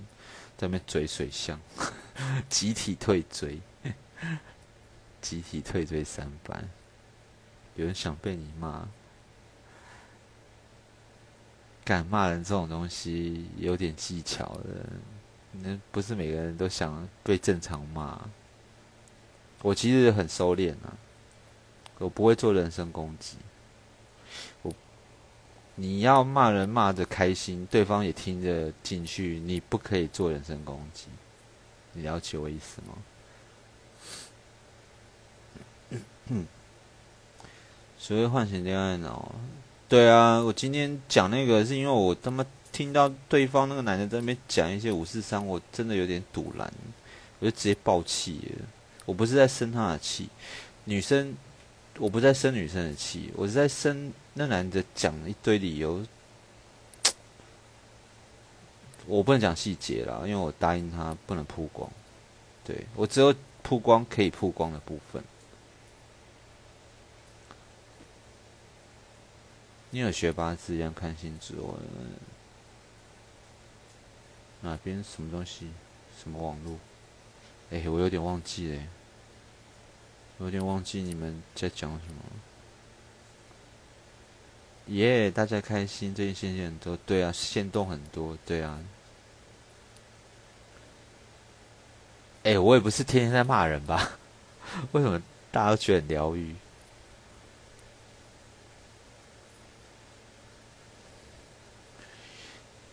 [0.56, 1.60] 在那边追水象，
[2.48, 3.60] 集体退追，
[5.20, 6.64] 集体退追三百，
[7.76, 8.88] 有人想被你骂。
[11.86, 14.86] 敢骂人这种东西有点技巧的，
[15.52, 18.22] 那不是每个人都想被正常骂。
[19.62, 20.96] 我其实很收敛啊，
[21.98, 23.38] 我不会做人身攻击。
[25.76, 31.06] 我你要骂人骂的开心，对方也听着进去，你不可以做人身攻击。
[31.94, 32.98] 你了解我意思吗？
[36.28, 36.46] 嗯，
[37.98, 39.34] 所谓唤醒恋爱脑。
[39.90, 46.72] 对啊，我今天讲那个是因为我他妈听到对方那个男的在那边讲一些五四三，我真的有点堵拦，
[47.40, 48.66] 我就直接爆气了。
[49.06, 50.30] 我不是在生他的气，
[50.86, 51.36] 女生，
[52.00, 56.06] 我不在生女生的气，我是在生那男的讲一堆理由，
[59.06, 61.90] 我不能讲细节啦，因为我答应他不能曝光，
[62.64, 65.24] 对我只有曝光可以曝光的部分。
[69.92, 71.78] 你有学八字一样看星座？
[74.62, 75.70] 哪边什么东西？
[76.20, 76.80] 什么网络？
[77.70, 78.88] 哎，我有点忘记嘞，
[80.40, 82.22] 有点忘记你们在讲什么。
[84.88, 88.80] 耶，大家开心，最近线线很多，对啊，线动很多，对啊。
[92.44, 94.18] 哎，我也不是天天在骂人吧？
[94.92, 96.54] 为什么大家都觉得很疗愈？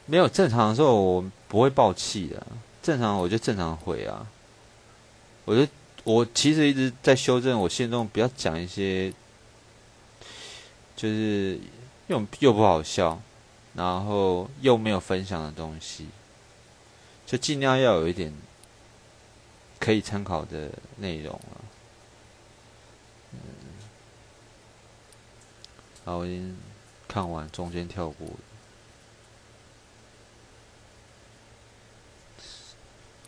[0.07, 2.47] 没有正常的时候，我不会爆气的。
[2.83, 4.27] 正常我就正常回啊。
[5.45, 5.67] 我就
[6.05, 9.13] 我其实一直在修正，我现中不要讲一些，
[10.95, 11.59] 就是
[12.11, 13.23] 又又不好笑，
[13.75, 16.09] 然后又没有分享的东西，
[17.25, 18.35] 就尽量要有一点
[19.79, 21.65] 可以参考的内容了。
[23.33, 23.39] 嗯，
[26.05, 26.59] 好，我已经
[27.07, 28.27] 看完，中间跳过。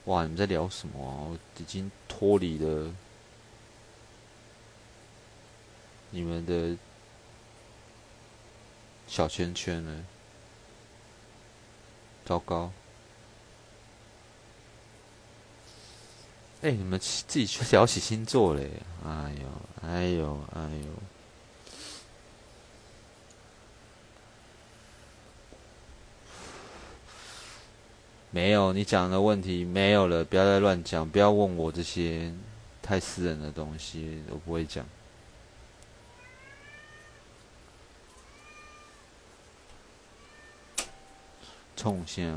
[0.07, 0.25] 哇！
[0.25, 1.31] 你们在聊什么啊？
[1.31, 2.93] 我已经脱离了
[6.11, 6.77] 你们的
[9.13, 10.05] 小圈圈了，
[12.25, 12.73] 糟糕！
[16.63, 18.71] 哎，你们自己去聊起星座嘞！
[19.05, 20.87] 哎呦，哎呦，哎呦！
[28.31, 32.33] 没有，你讲的问题没有了，不要再乱讲，不要问我这些
[32.81, 34.87] 太私人的东西，我不会讲。
[41.83, 42.33] 冲线。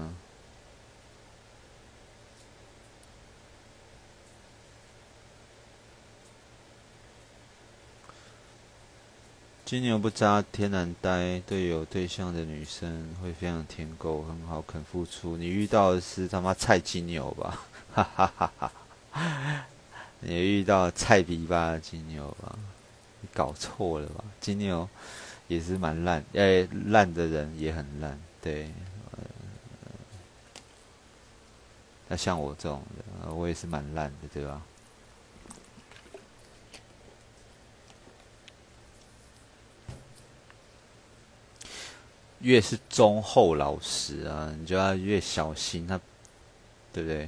[9.63, 15.37] 金牛不渣，天然呆，对有对象的女生会非常舔狗，很好肯付出。
[15.37, 17.59] 你遇到的是他妈菜金牛吧？
[17.93, 18.51] 哈哈哈
[19.11, 19.67] 哈！
[20.21, 22.57] 你遇到菜逼吧金牛吧？
[23.21, 24.23] 你搞错了吧？
[24.41, 24.89] 金牛
[25.47, 28.71] 也是蛮烂，哎，烂的人也很烂，对。
[32.07, 32.83] 那像我这种
[33.23, 34.61] 的，我也是蛮烂的，对吧？
[42.41, 45.99] 越是忠厚老实啊，你就要越小心他，
[46.93, 47.27] 对不对？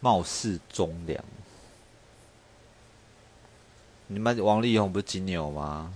[0.00, 1.22] 貌似忠良，
[4.06, 5.92] 你们王力宏不是金牛吗？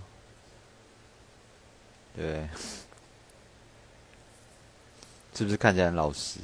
[2.15, 2.49] 对，
[5.35, 6.41] 是不是看起来很老实？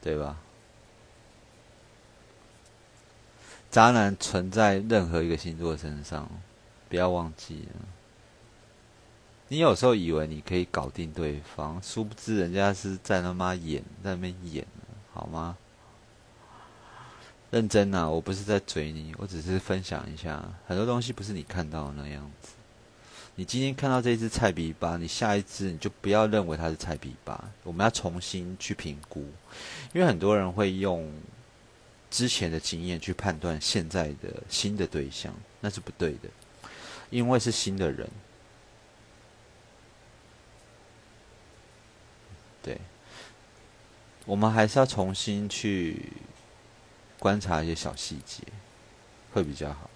[0.00, 0.36] 对吧？
[3.70, 6.28] 渣男存在任何一个星座身上，
[6.88, 7.86] 不要忘记了。
[9.48, 14.66] 你有时候以为你可以搞定对方，殊不知人家是在他妈演，在那边演，
[15.12, 15.56] 好吗？
[17.50, 18.08] 认真啊！
[18.08, 22.52] 我不是在追你，我只是分享一下，很多东西不是你看到的那样子。
[23.40, 29.20] 你今天看到这只菜比巴，你下一只你就不要认为它是菜比巴，我们要重新去评估，
[29.94, 31.10] 因为很多人会用
[32.10, 36.28] 之前的经验去判断现在的新的对象，那是不对的，
[37.08, 38.06] 因为是新的人。
[42.62, 42.78] 对
[44.26, 46.12] 我们还是要重新去
[47.18, 48.42] 观察一些小细节，
[49.32, 49.89] 会比较好。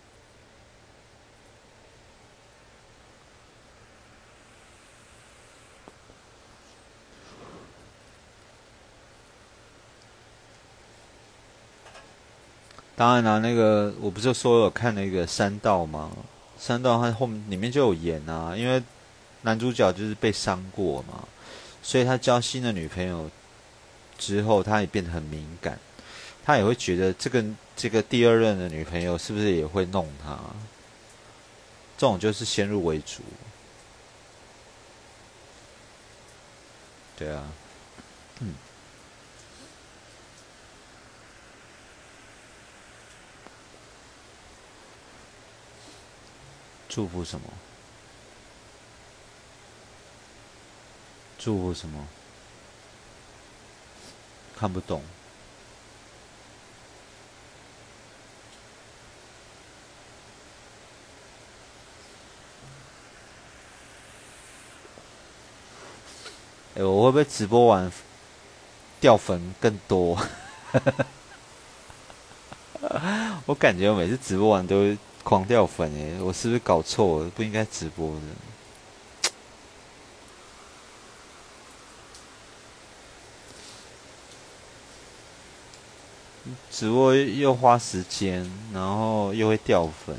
[12.97, 16.13] 当然了，那个我不是说有看那个《山道》吗？
[16.65, 18.81] 《山道》它后面里面就有演啊，因为
[19.43, 21.27] 男主角就是被伤过嘛，
[21.83, 23.29] 所以他交新的女朋友
[24.17, 25.77] 之后，他也变得很敏感，
[26.45, 27.45] 他也会觉得这个
[27.77, 30.39] 这个第二任的女朋友是不是也会弄他？
[31.99, 33.23] 这种就是先入为主，
[37.17, 37.43] 对啊，
[38.39, 38.55] 嗯。
[46.95, 47.49] 祝福什么？
[51.37, 52.07] 祝福什么？
[54.57, 55.03] 看不懂。
[66.77, 67.91] 哎，我会不会直播完
[69.01, 70.17] 掉粉更多？
[73.47, 74.97] 我感觉我每次直播完都。
[75.25, 76.23] 狂掉粉哎！
[76.23, 77.31] 我是不是搞错了？
[77.31, 78.21] 不应该直播的。
[86.71, 90.15] 直播又花时间，然后又会掉粉，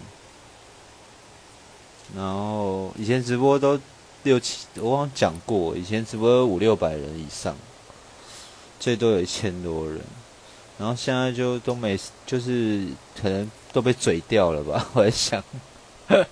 [2.15, 3.79] 然后以前直播都
[4.23, 7.55] 六七，我好像讲过，以前直播五六百人以上，
[8.79, 10.01] 最多有一千多人，
[10.77, 12.87] 然后现在就都没，就是
[13.21, 13.51] 可能。
[13.75, 14.87] 都被嘴掉了吧？
[14.95, 15.43] 我在想，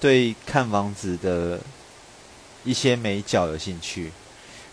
[0.00, 1.60] 对看房子的
[2.64, 4.10] 一些美角有兴趣，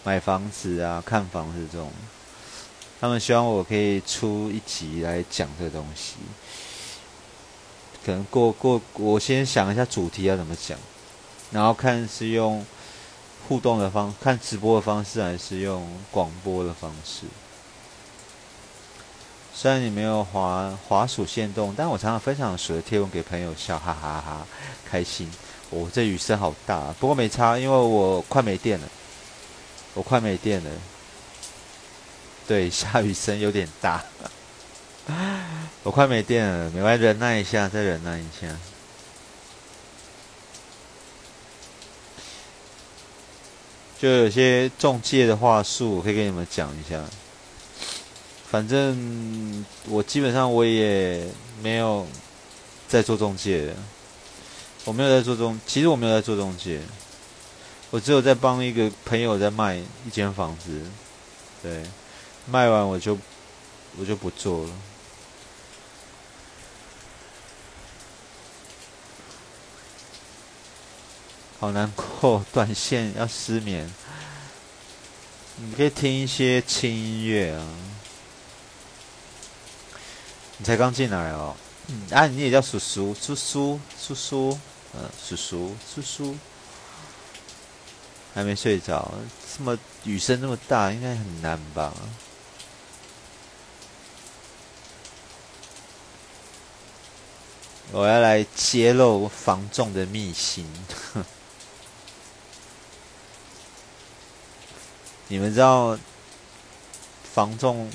[0.06, 1.92] 买房子啊、看房子这种，
[3.02, 6.16] 他们希望我可以出一集来讲这个东西。
[8.06, 10.78] 可能过过，我先想一下主题要怎么讲，
[11.52, 12.66] 然后看是用。
[13.48, 17.26] 互动的方看直播的方式还是用广播的方式？
[19.54, 24.46] 虽然你没有滑滑鼠限动，但我常常分享水的贴文给朋友笑，哈哈哈，
[24.84, 25.32] 开心。
[25.70, 28.88] 哦，这雨声好大，不过没差，因为我快没电了，
[29.94, 30.70] 我快没电了。
[32.48, 34.04] 对，下雨声有点大，
[35.84, 38.48] 我快没电了，没关系，忍耐一下，再忍耐一下。
[44.00, 47.04] 就有些中介的话术，我可以跟你们讲一下。
[48.50, 51.26] 反正我基本上我也
[51.62, 52.06] 没有
[52.88, 53.74] 在做中介，
[54.84, 56.80] 我没有在做中，其实我没有在做中介，
[57.90, 60.82] 我只有在帮一个朋友在卖一间房子，
[61.64, 61.84] 对，
[62.50, 63.18] 卖完我就
[63.98, 64.70] 我就不做了。
[71.66, 73.92] 好难过，短线要失眠。
[75.56, 77.66] 你可以听一些轻音乐啊。
[80.60, 81.56] 你才刚进来哦。
[81.88, 84.60] 嗯，啊，你也叫叔叔，叔叔，叔叔，
[84.94, 86.38] 嗯，叔叔，叔叔，
[88.36, 89.12] 还没睡着。
[89.58, 91.92] 这么雨声那么大，应该很难吧？
[97.92, 100.64] 我要来揭露防重的秘辛。
[105.28, 105.98] 你们知道
[107.24, 107.90] 防中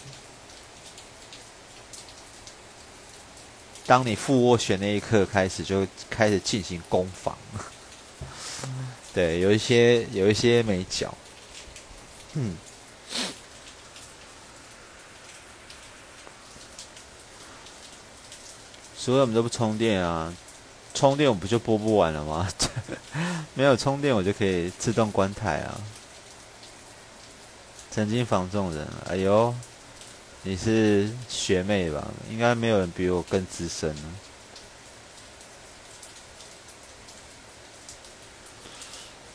[3.86, 7.36] 当你复握拳那一刻开始就开始进行攻防。
[9.12, 11.12] 对有一些有一些没脚。
[12.34, 12.56] 嗯。
[18.96, 20.32] 所以我们都不充电啊。
[20.94, 22.48] 充电我不就播不完了吗？
[23.54, 25.80] 没有充电我就可以自动关台啊。
[27.90, 29.52] 曾经防众人，哎呦，
[30.42, 32.06] 你是学妹吧？
[32.30, 34.02] 应该没有人比我更资深了。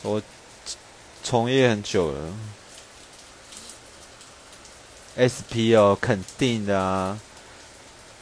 [0.02, 0.22] 我
[1.22, 2.32] 从业很久了
[5.18, 7.20] ，SP 哦，肯定的啊。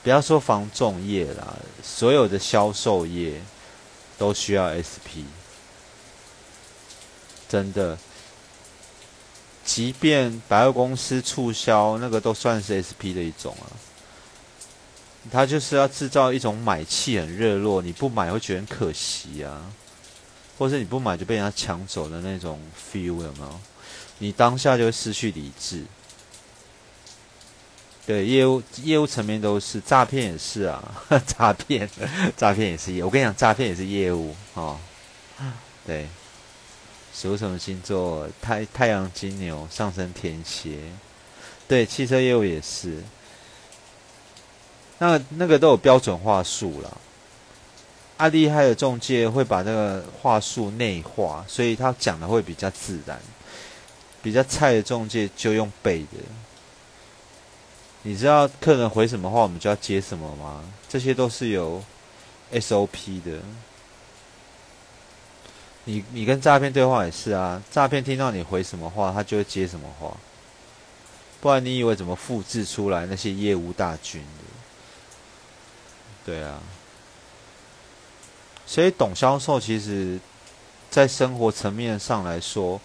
[0.02, 3.40] 不要说防重业啦，所有的销售业
[4.18, 5.24] 都需要 SP，
[7.48, 7.96] 真的。
[9.74, 13.66] 即便百货公司促销，那个都算是 SP 的一种啊。
[15.32, 19.66] 他就是要制造一种买气很热络，你不买会觉得很可惜啊，
[20.56, 23.60] 或是你不买就被人家抢走的那种 feel 有没有？
[24.18, 25.82] 你当下就会失去理智。
[28.06, 31.90] 对业务业务层面都是诈骗也是啊， 诈骗
[32.36, 33.02] 诈骗也是业。
[33.02, 34.78] 我跟你讲，诈骗也是业务哦。
[35.84, 36.06] 对，
[37.14, 38.28] 属什么星座？
[38.42, 40.78] 太太阳金牛，上升天蝎。
[41.68, 43.02] 对，汽车业务也是。
[44.98, 46.98] 那那个都有标准话术了。
[48.16, 53.18] 啊，厉害的中介会把那个话术内化，所以他讲的会比较自然。
[54.20, 56.18] 比较菜的中介就用背的。
[58.02, 60.64] 你知道客人回什么话，我们就要接什么吗？
[60.88, 61.82] 这些都是有
[62.52, 63.38] SOP 的。
[65.84, 70.16] 你你跟诈骗对话也是啊，诈骗听到你回什么话，他就会接什么话。
[71.40, 74.28] 不然你以为怎么复制出来那些业务大军的？
[76.24, 76.58] 对啊。
[78.66, 80.18] 所以懂销售，其实，
[80.90, 82.80] 在生活层面上来说，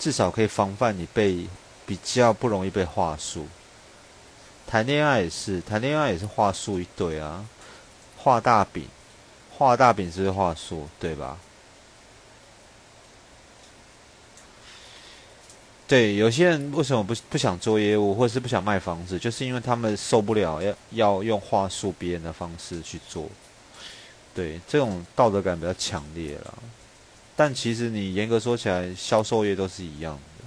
[0.00, 1.46] 至少可以防范你被
[1.86, 3.46] 比较不容易被话术。
[4.66, 7.46] 谈恋爱也是，谈恋爱也是话术一堆啊，
[8.16, 8.88] 画大饼，
[9.56, 11.38] 画大饼是话术，对吧？
[15.88, 23.28] 对，有些人为什么不不想做业务，或者是不想卖房子，就是因为他们受不了要要用话术别人的方式去做，
[24.34, 26.54] 对，这种道德感比较强烈了。
[27.36, 30.44] 但其实你严格说起来，销售业都是一样的，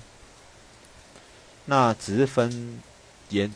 [1.66, 2.80] 那只是分
[3.30, 3.52] 严。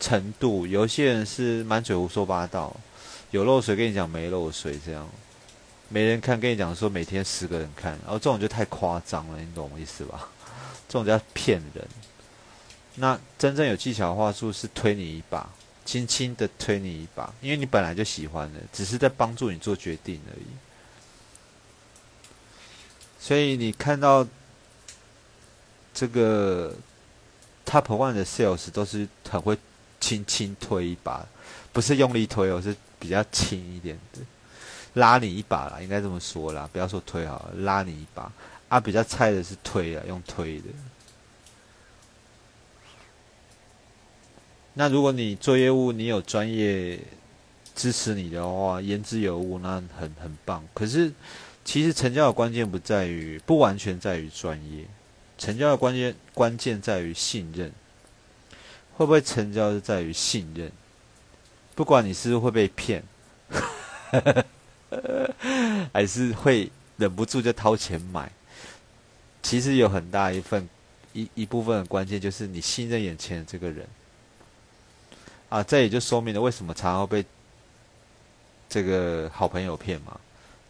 [0.00, 2.76] 程度，有些人是满嘴胡说八道，
[3.30, 5.08] 有漏水跟你讲没漏水，这样
[5.88, 10.28] 没人看跟你讲说每天十个人看，然后这种就太夸张了，你懂我意思吧？
[10.94, 11.84] 这种叫骗人。
[12.94, 15.50] 那真正有技巧的话术是推你一把，
[15.84, 20.46] 轻轻的推你一把，因为你本来就喜欢的，只是在帮助你做决定而已。
[23.18, 24.24] 所以你看到
[25.92, 26.74] 这个
[27.66, 29.58] top one 的 sales 都是很会。
[30.00, 31.24] 轻轻推一把，
[31.72, 34.18] 不是用力推哦，是比较轻一点的，
[34.94, 38.30] 拉你一把啦，应该这么说啦，不要说推好，拉你一把。
[38.74, 40.64] 啊，比较菜的是推啊，用推的。
[44.72, 46.98] 那如果你做业务，你有专业
[47.76, 50.66] 支持你的话，言之有物，那很很棒。
[50.74, 51.12] 可是，
[51.64, 54.84] 其实成交的关键不在于，不完全在于专业，
[55.38, 57.70] 成交的关键关键在于信任。
[58.96, 60.72] 会不会成交是在于信任，
[61.76, 63.04] 不管你是会被骗，
[65.94, 68.32] 还是会忍不住就掏钱买，
[69.44, 70.66] 其实有很大一份
[71.12, 73.86] 一一部分的关键就是你信任眼前的这个人，
[75.50, 77.22] 啊，这也就说明了为什么常常被
[78.70, 80.18] 这个好朋友骗嘛，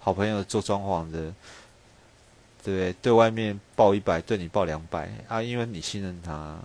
[0.00, 1.32] 好朋友做装潢的，
[2.64, 2.92] 对对？
[2.94, 6.58] 对外面报一百，对你报两百啊，因为你信任他。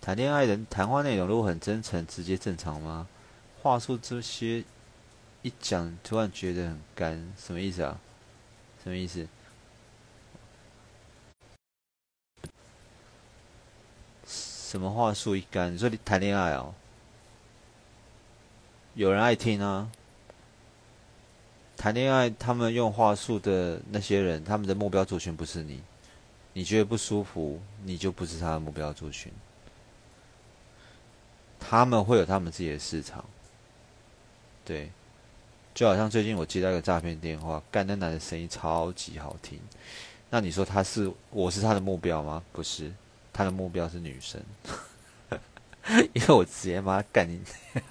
[0.00, 3.06] 谈恋爱的谈话内容如果很真诚、直接、正常吗？
[3.60, 4.64] 话术这些
[5.42, 7.98] 一讲，突然觉得很干，什么意思啊？
[8.82, 9.26] 什么意思？
[14.26, 15.74] 什么话术一干？
[15.74, 16.74] 你说你谈恋爱哦？
[18.94, 19.90] 有人爱听啊？
[21.76, 25.82] 谈恋爱，他们用话术的那些人，他们的目标族群不是你，
[26.52, 29.32] 你觉得不舒服，你就不是他的目标族群。
[31.58, 33.24] 他们会有他们自己的市场，
[34.64, 34.90] 对，
[35.72, 39.58] 就好像最近我接到一个诈骗电话，干那男的声音超级好听，
[40.28, 42.42] 那你说他是我是他的目标吗？
[42.52, 42.92] 不是，
[43.32, 44.42] 他的目标是女生，
[46.12, 47.82] 因为我直接把他干进去，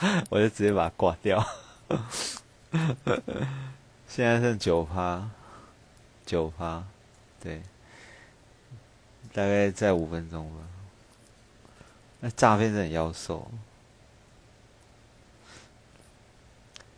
[0.30, 1.46] 我就直接把他挂掉。
[4.08, 5.30] 现在剩九趴，
[6.26, 6.82] 九趴，
[7.40, 7.62] 对，
[9.32, 10.56] 大概在五分钟吧。
[12.20, 13.50] 那诈骗是很妖兽，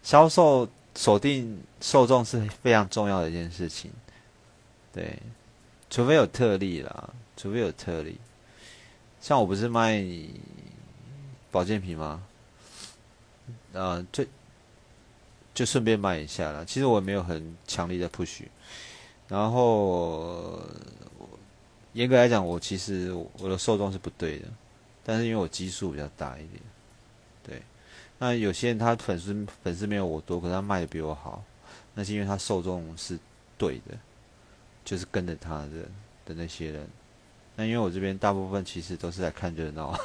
[0.05, 3.91] 销售锁定受众是非常重要的一件事情，
[4.93, 5.19] 对，
[5.89, 8.19] 除非有特例啦，除非有特例。
[9.21, 10.05] 像我不是卖
[11.51, 12.23] 保健品吗？
[13.73, 14.29] 啊，最
[15.55, 16.63] 就顺便卖一下啦。
[16.67, 18.43] 其实我也没有很强力的 push，
[19.27, 20.61] 然后
[21.95, 24.49] 严格来讲，我其实我的受众是不对的。
[25.03, 26.61] 但是因为我基数比较大一点，
[28.19, 31.45] 那有些人他粉丝粉丝没有我多，可是他卖的比我好，
[31.95, 33.19] 那是因为他受众是
[33.59, 33.99] 对的，
[34.85, 35.89] 就是跟着他的
[36.25, 36.89] 的那些人。
[37.57, 39.99] 那因为我这边大部分其实都是来看热闹，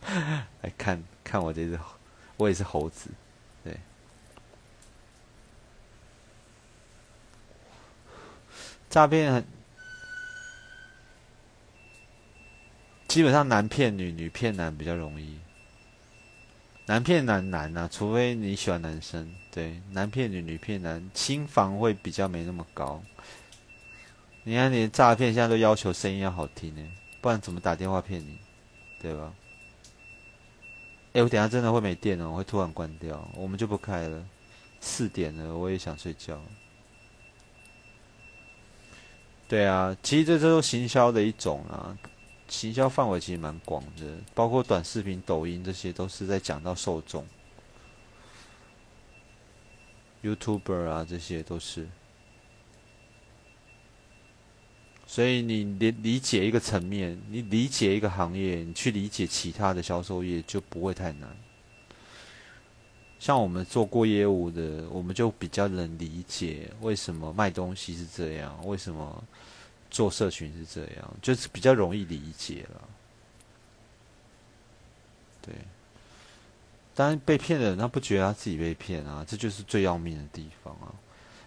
[0.62, 1.78] 来看看我这只，
[2.36, 3.10] 我也是猴子，
[3.62, 3.78] 对。
[8.90, 9.44] 诈骗很。
[13.06, 15.38] 基本上男骗女，女骗男比较容易。
[16.86, 19.32] 男骗男难啊，除非你喜欢男生。
[19.50, 23.02] 对，男骗女，女骗男，新房会比较没那么高。
[24.42, 26.86] 你看，你诈骗现在都要求声音要好听呢，
[27.22, 28.38] 不然怎么打电话骗你？
[29.00, 29.32] 对吧？
[31.14, 34.22] 哎，我等下真的会没电了，我会突然关掉，我们就不开了。
[34.80, 36.38] 四点了，我也想睡觉。
[39.48, 41.96] 对啊，其实这都是行销的一种啊。
[42.46, 47.26] 行销范围其实蛮广的，包括短视频、抖音这些，都是在讲到受众。
[50.22, 51.88] YouTuber 啊，这些都是。
[55.06, 61.36] 所以你理理解一个层面，你理解一个行业，你去理解其他的销售业就不会太难。
[63.18, 69.24] 像我们做过业务的，我们就比较能理解为什么卖东西是这样，为什么。
[69.94, 72.80] 做社群是这样，就是比较容易理解了。
[75.40, 75.54] 对，
[76.96, 80.92] 当然被骗的人他不觉得他自己被骗啊，这就是最要命的地方啊。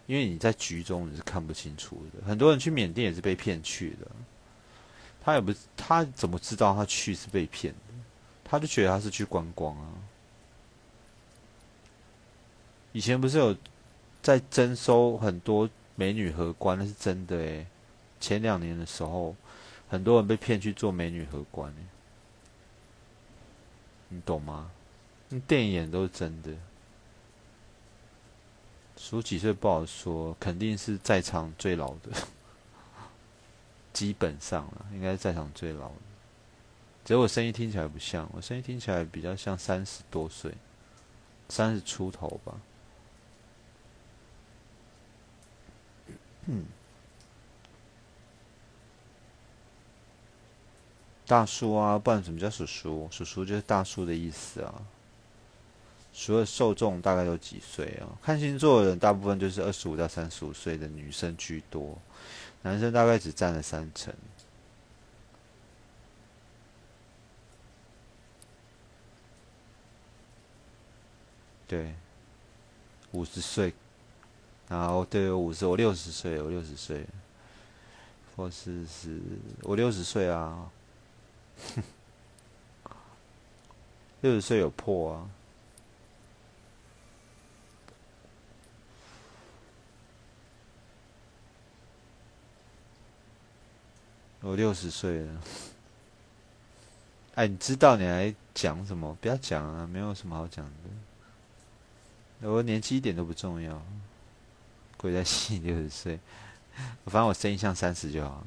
[0.05, 4.07] 因为你在局中你是看不清楚的，很多人去缅甸也是被骗去的，
[5.21, 7.93] 他也不他怎么知道他去是被骗的？
[8.45, 9.91] 他就觉得他是去观光啊。
[12.93, 13.53] 以前不是有
[14.21, 17.67] 在征收很多美女荷官，那是真的诶。
[18.19, 19.35] 前两年的时候，
[19.89, 21.73] 很多人被骗去做美女荷官，
[24.09, 24.71] 你懂吗？
[25.47, 26.53] 电影演都是真的，
[28.95, 32.11] 数几岁不好说，肯定是在场最老的，
[33.91, 35.95] 基本上了，应该是在场最老的。
[37.03, 40.53] 只是我声音听起来不像，我声音听起来比较像三十多岁，
[41.49, 42.59] 三十出头吧。
[46.45, 46.65] 嗯。
[51.27, 53.07] 大叔啊，不然什么叫叔叔？
[53.11, 54.73] 叔叔就是大叔的意思啊。
[56.13, 58.07] 所有受众大概都几岁啊？
[58.23, 61.95] 看星座的人大部分就是二十五到三十五岁的女生居多，
[62.63, 64.11] 男生大概只占了三成。
[71.67, 71.93] 对，
[73.11, 73.73] 五十岁，
[74.69, 77.05] 然后对五十，我六十岁，我六十岁，
[78.35, 79.19] 或是是，
[79.63, 80.71] 我六十岁啊。
[84.21, 85.29] 六十岁有破啊！
[94.41, 95.41] 我六十岁了。
[97.35, 99.15] 哎，你知道你还讲什么？
[99.21, 102.49] 不要讲啊，没有什么好讲的。
[102.49, 103.81] 我年纪一点都不重要，
[104.95, 106.19] 鬼在细六十岁，
[107.05, 108.45] 反正我声音像三十就好了。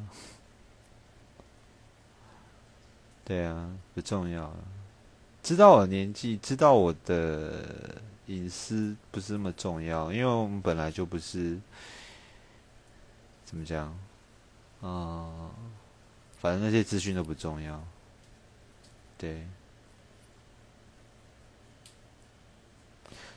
[3.31, 4.57] 对啊，不重要了。
[5.41, 7.65] 知道我年纪，知道我的
[8.27, 11.57] 隐私不是那么重要，因为我们本来就不是
[13.45, 13.97] 怎么讲
[14.81, 15.49] 啊，
[16.41, 17.81] 反正那些资讯都不重要。
[19.17, 19.47] 对，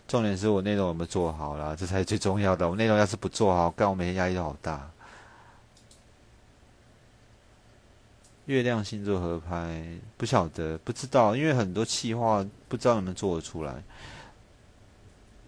[0.07, 2.67] 重点是我内容有没有做好了，这才是最重要的。
[2.67, 4.89] 我内容要是不做好，干我每天压力都好大。
[8.45, 9.83] 月亮星座合拍
[10.17, 13.81] 不晓得不知道，因为很多气话不知道能不能做得出来，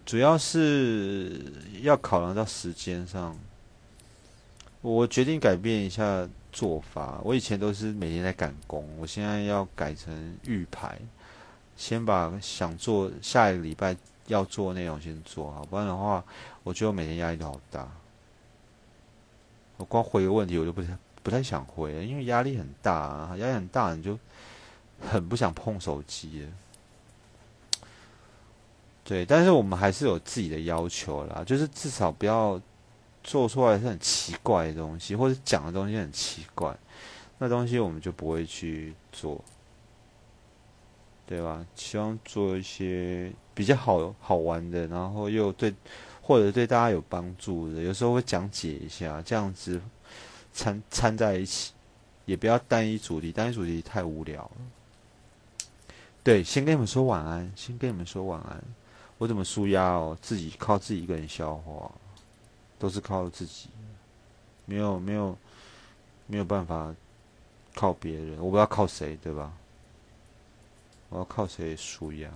[0.04, 3.36] 主要是要考量到时间上。
[4.82, 7.20] 我决定改变一下做法。
[7.24, 10.96] 我以前都是每天在赶工，我现在要改成预排，
[11.76, 13.96] 先把想做下一个礼拜
[14.28, 16.24] 要做内容先做好，不然的话，
[16.62, 17.88] 我觉得我每天压力都好大。
[19.76, 24.16] 我光回个问题，我就不想不太想回，因为压力很大啊，压力很大，你就
[25.00, 26.46] 很不想碰手机。
[29.02, 32.60] 对，但是我们还是有自己的要求啦，就是至少不要
[33.24, 36.72] 做出来是很奇怪的东西，或者讲的东西很奇怪，
[37.38, 39.42] 那东西我们就不会去做，
[41.26, 41.66] 对吧？
[41.74, 45.74] 希望做一些比较好好玩的，然后又对
[46.22, 49.80] 或者对大家有帮助的，有时候会讲解一下，这样子
[50.56, 51.74] 掺掺在一起，
[52.24, 54.50] 也不要单一主题，单一主题太无聊了。
[56.24, 58.60] 对，先跟你们说晚安，先跟你们说晚安。
[59.18, 60.16] 我怎么舒压哦？
[60.20, 61.92] 自己靠自己一个人消化，
[62.78, 63.68] 都是靠自己，
[64.64, 65.38] 没有没有
[66.26, 66.94] 没有办法
[67.74, 68.38] 靠别人。
[68.38, 69.52] 我不知道靠谁，对吧？
[71.10, 72.30] 我要靠谁舒压？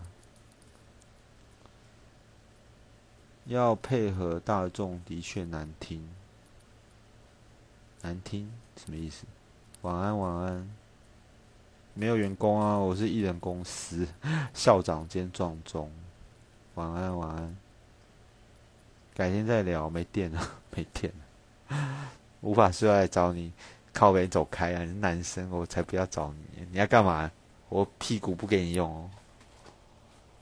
[3.47, 6.09] 要配合大众的确难听，
[8.03, 9.25] 难听什么意思？
[9.83, 10.71] 晚安晚安，
[11.95, 14.07] 没有员工啊，我是艺人公司，
[14.55, 15.91] 校长兼壮中。
[16.75, 17.57] 晚安，晚安。
[19.15, 20.41] 改天再聊，没电了，
[20.75, 21.13] 没电
[21.69, 22.09] 了，
[22.41, 23.53] 无法睡来找你，
[23.93, 24.81] 靠边走开啊！
[24.83, 26.67] 你是男生，我才不要找你。
[26.71, 27.31] 你要干嘛？
[27.69, 29.11] 我屁股不给你用哦，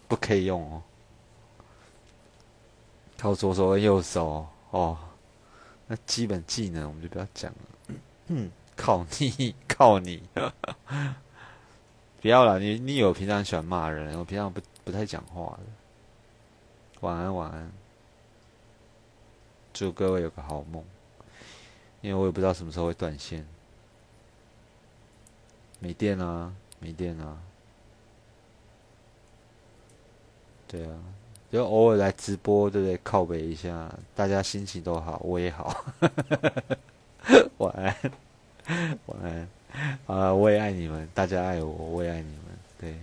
[0.07, 0.83] 不可以用哦。
[3.17, 4.97] 靠左手跟右手哦，
[5.89, 7.97] 那基本技能我们就不要讲了。
[8.29, 10.23] 嗯，靠你，靠你，
[12.23, 12.61] 不要了。
[12.61, 15.65] 你你有平常喜欢骂人，我平常不不太讲话的。
[17.01, 17.73] 晚安，晚安。
[19.73, 20.85] 祝各位有个好梦。
[22.01, 23.45] 因为我也不知道什么时候会断线，
[25.81, 27.37] 没电啊，没电啊。
[30.69, 31.03] 对啊，
[31.51, 32.99] 就偶尔来直播，对不对？
[33.03, 35.85] 靠背一下，大家心情都好，我也好。
[37.59, 37.95] 晚安，
[39.07, 39.49] 晚安。
[40.07, 42.59] 啊，我也爱你们，大家爱我，我也爱你们。
[42.81, 42.95] 对。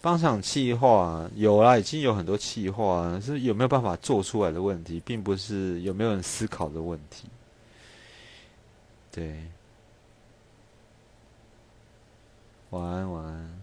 [0.00, 7.28] 帮场气话有啦，已经有很多气话，是有没有办法做出来的问题，并不是有没有人思考的问题。
[9.10, 9.42] 对，
[12.70, 13.57] 晚安晚安，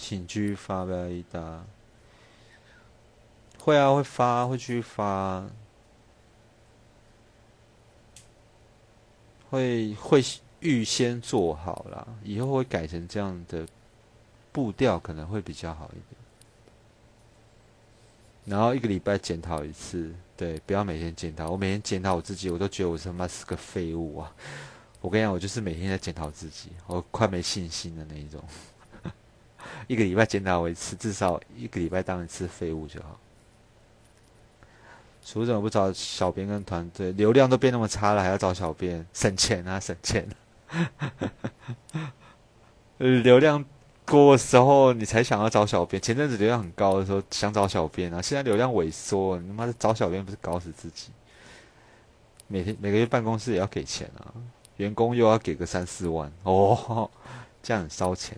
[0.00, 1.64] 请继续发表一打。
[3.58, 5.46] 会啊，会发，会继续发，
[9.50, 10.24] 会会。
[10.62, 13.66] 预先做好了，以后会改成这样的
[14.52, 16.20] 步调，可能会比较好一点。
[18.44, 21.48] 然后一个礼拜检讨一次，对，不要每天检讨。
[21.48, 24.30] 我每天检讨我自己，我都觉得我他妈是个废物啊！
[25.00, 28.44] 我跟你讲，我就是每天在检讨自己，我快没信心的那一种。
[29.88, 33.18] 一个礼拜检讨一次，至少一个礼拜当一次废物就好。
[35.22, 40.28] 署怎么不找小编跟团队，流量都变那么差了，还要找小编，省钱啊， 省钱。
[42.98, 43.64] 流量
[44.06, 46.00] 过的时候，你才想要找小编。
[46.00, 48.20] 前阵子流量很高的时候，想找小编啊。
[48.20, 51.10] 现在流量萎缩，你他妈的找小编不是搞死自己？
[52.48, 54.34] 每天每个月办公室也要给钱啊，
[54.78, 57.08] 员工又要给个三四万哦，
[57.62, 58.36] 这样很烧钱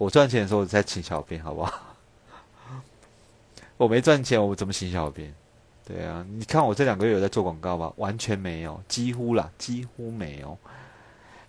[0.00, 1.94] 我赚钱的时候我再请小编， 好不好？
[3.76, 5.34] 我没赚钱，我怎么请小编？
[5.86, 7.92] 对啊，你看我这两个月有在做广告吧？
[7.96, 10.56] 完全没有，几乎啦，几乎没有。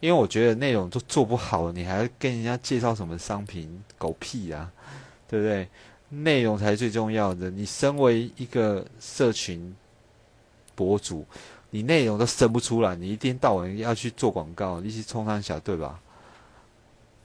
[0.01, 3.81] 因为我觉得内容都做不好，你还跟人家介绍什么商品？
[3.97, 4.69] 狗屁啊，
[5.29, 5.69] 对不对？
[6.09, 7.49] 内容才是最重要的。
[7.49, 9.73] 你身为一个社群
[10.75, 11.25] 博主，
[11.69, 16.01] 你内容都生不出来，你一天到晚要去做广告，一起冲上小，对吧？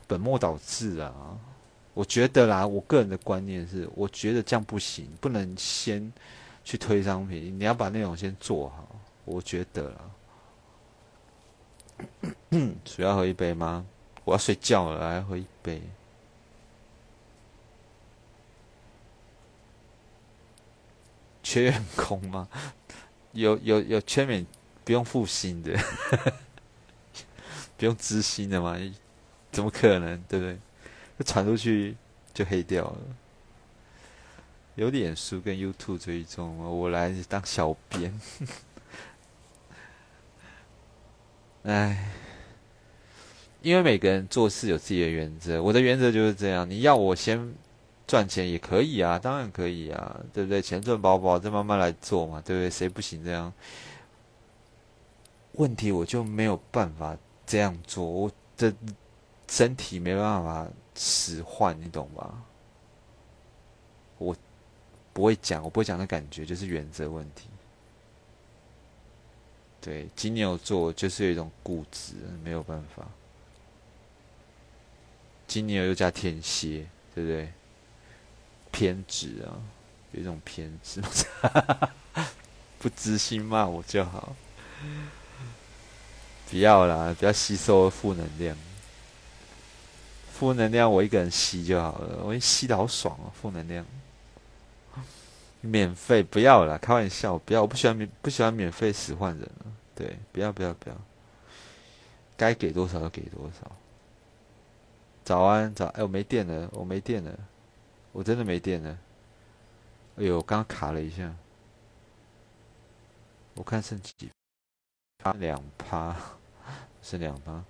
[0.07, 1.13] 本末倒置啊！
[1.95, 6.13] 我觉得啦，我个人的观念是，我觉得这样不行，不能先
[6.63, 8.89] 去推商品，你要把内容先做好。
[9.25, 9.99] 我觉得啦。
[12.85, 13.87] 需要喝一杯吗？
[14.25, 15.81] 我要睡觉了，来喝一杯。
[21.43, 22.49] 缺员工吗？
[23.33, 24.47] 有有有缺免
[24.85, 25.79] 不用付薪的，
[27.79, 28.77] 不用知薪的吗？
[29.57, 30.23] 怎么可能？
[30.29, 30.59] 对不对？
[31.25, 31.97] 传出去
[32.35, 32.99] 就黑掉了。
[34.75, 38.13] 有脸书跟 YouTube 追踪，我来当小编。
[41.63, 42.11] 唉，
[43.63, 46.69] 因为每个人做事有自己的原则，我的原则就是这样。
[46.69, 47.55] 你要我先
[48.07, 50.61] 赚钱也可以啊，当然可以啊，对不对？
[50.61, 52.69] 钱赚饱饱，再慢慢来做嘛，对不对？
[52.69, 53.51] 谁不行这样？
[55.53, 58.71] 问题我就没有办法这样做，我这
[59.49, 62.45] 身体没办法使唤，你懂吗？
[64.19, 64.35] 我
[65.13, 67.49] 不会讲，我不会讲的感觉就是原则问题。
[69.81, 73.07] 对，金牛座就是有一种固执，没有办法。
[75.47, 77.53] 金牛又加天蝎，对不对？
[78.73, 79.57] 偏执啊，
[80.13, 81.01] 有一种偏执，
[82.79, 84.35] 不知心骂我就好。
[86.51, 88.57] 不要啦，不要吸收负能量。
[90.39, 93.87] 负能量我一个人吸就好了，我吸的好爽哦，负能量。
[95.63, 99.73] 免费不要了，开玩笑，不要，我不喜欢免不喜欢免费使唤人了。
[99.95, 100.97] 对，不要不要不要，
[102.37, 103.73] 该给多少就给多少。
[105.25, 107.33] 早安早，哎，我没电了，我没电了，
[108.13, 108.99] 我真的没电了。
[110.19, 111.35] 哎呦，刚刚卡了一下，
[113.55, 114.31] 我看剩几。
[115.39, 116.15] 两趴，
[117.03, 117.65] 是两趴。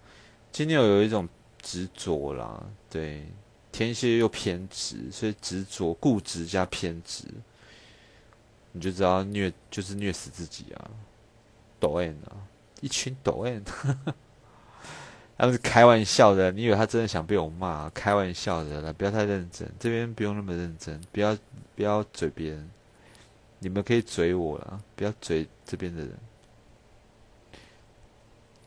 [0.50, 1.26] 今天我有一种
[1.66, 3.26] 执着啦，对，
[3.72, 7.24] 天蝎又偏执，所以执着、固执加偏执，
[8.70, 10.90] 你就知道虐就是虐死自己啊！
[11.80, 12.46] 抖 N 啊，
[12.80, 13.64] 一群抖 N，
[15.36, 17.90] 他们是开玩笑的，你以为他真的想被我骂？
[17.90, 21.36] 开玩笑的啦，不要太认真，这边不用那么认真，不要
[21.74, 22.70] 不要嘴别人，
[23.58, 26.16] 你们可以嘴我了，不要嘴这边的人。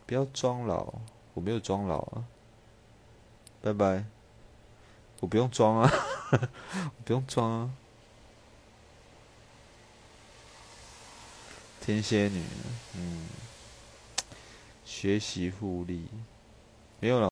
[0.06, 0.94] 不要装老，
[1.34, 2.26] 我没有装老啊。
[3.62, 4.06] 拜拜，
[5.20, 5.92] 我不用装啊，
[7.04, 7.72] 不用装啊。
[11.82, 12.44] 天蝎女，
[12.96, 13.28] 嗯，
[14.86, 16.08] 学习复利，
[17.00, 17.28] 没有了。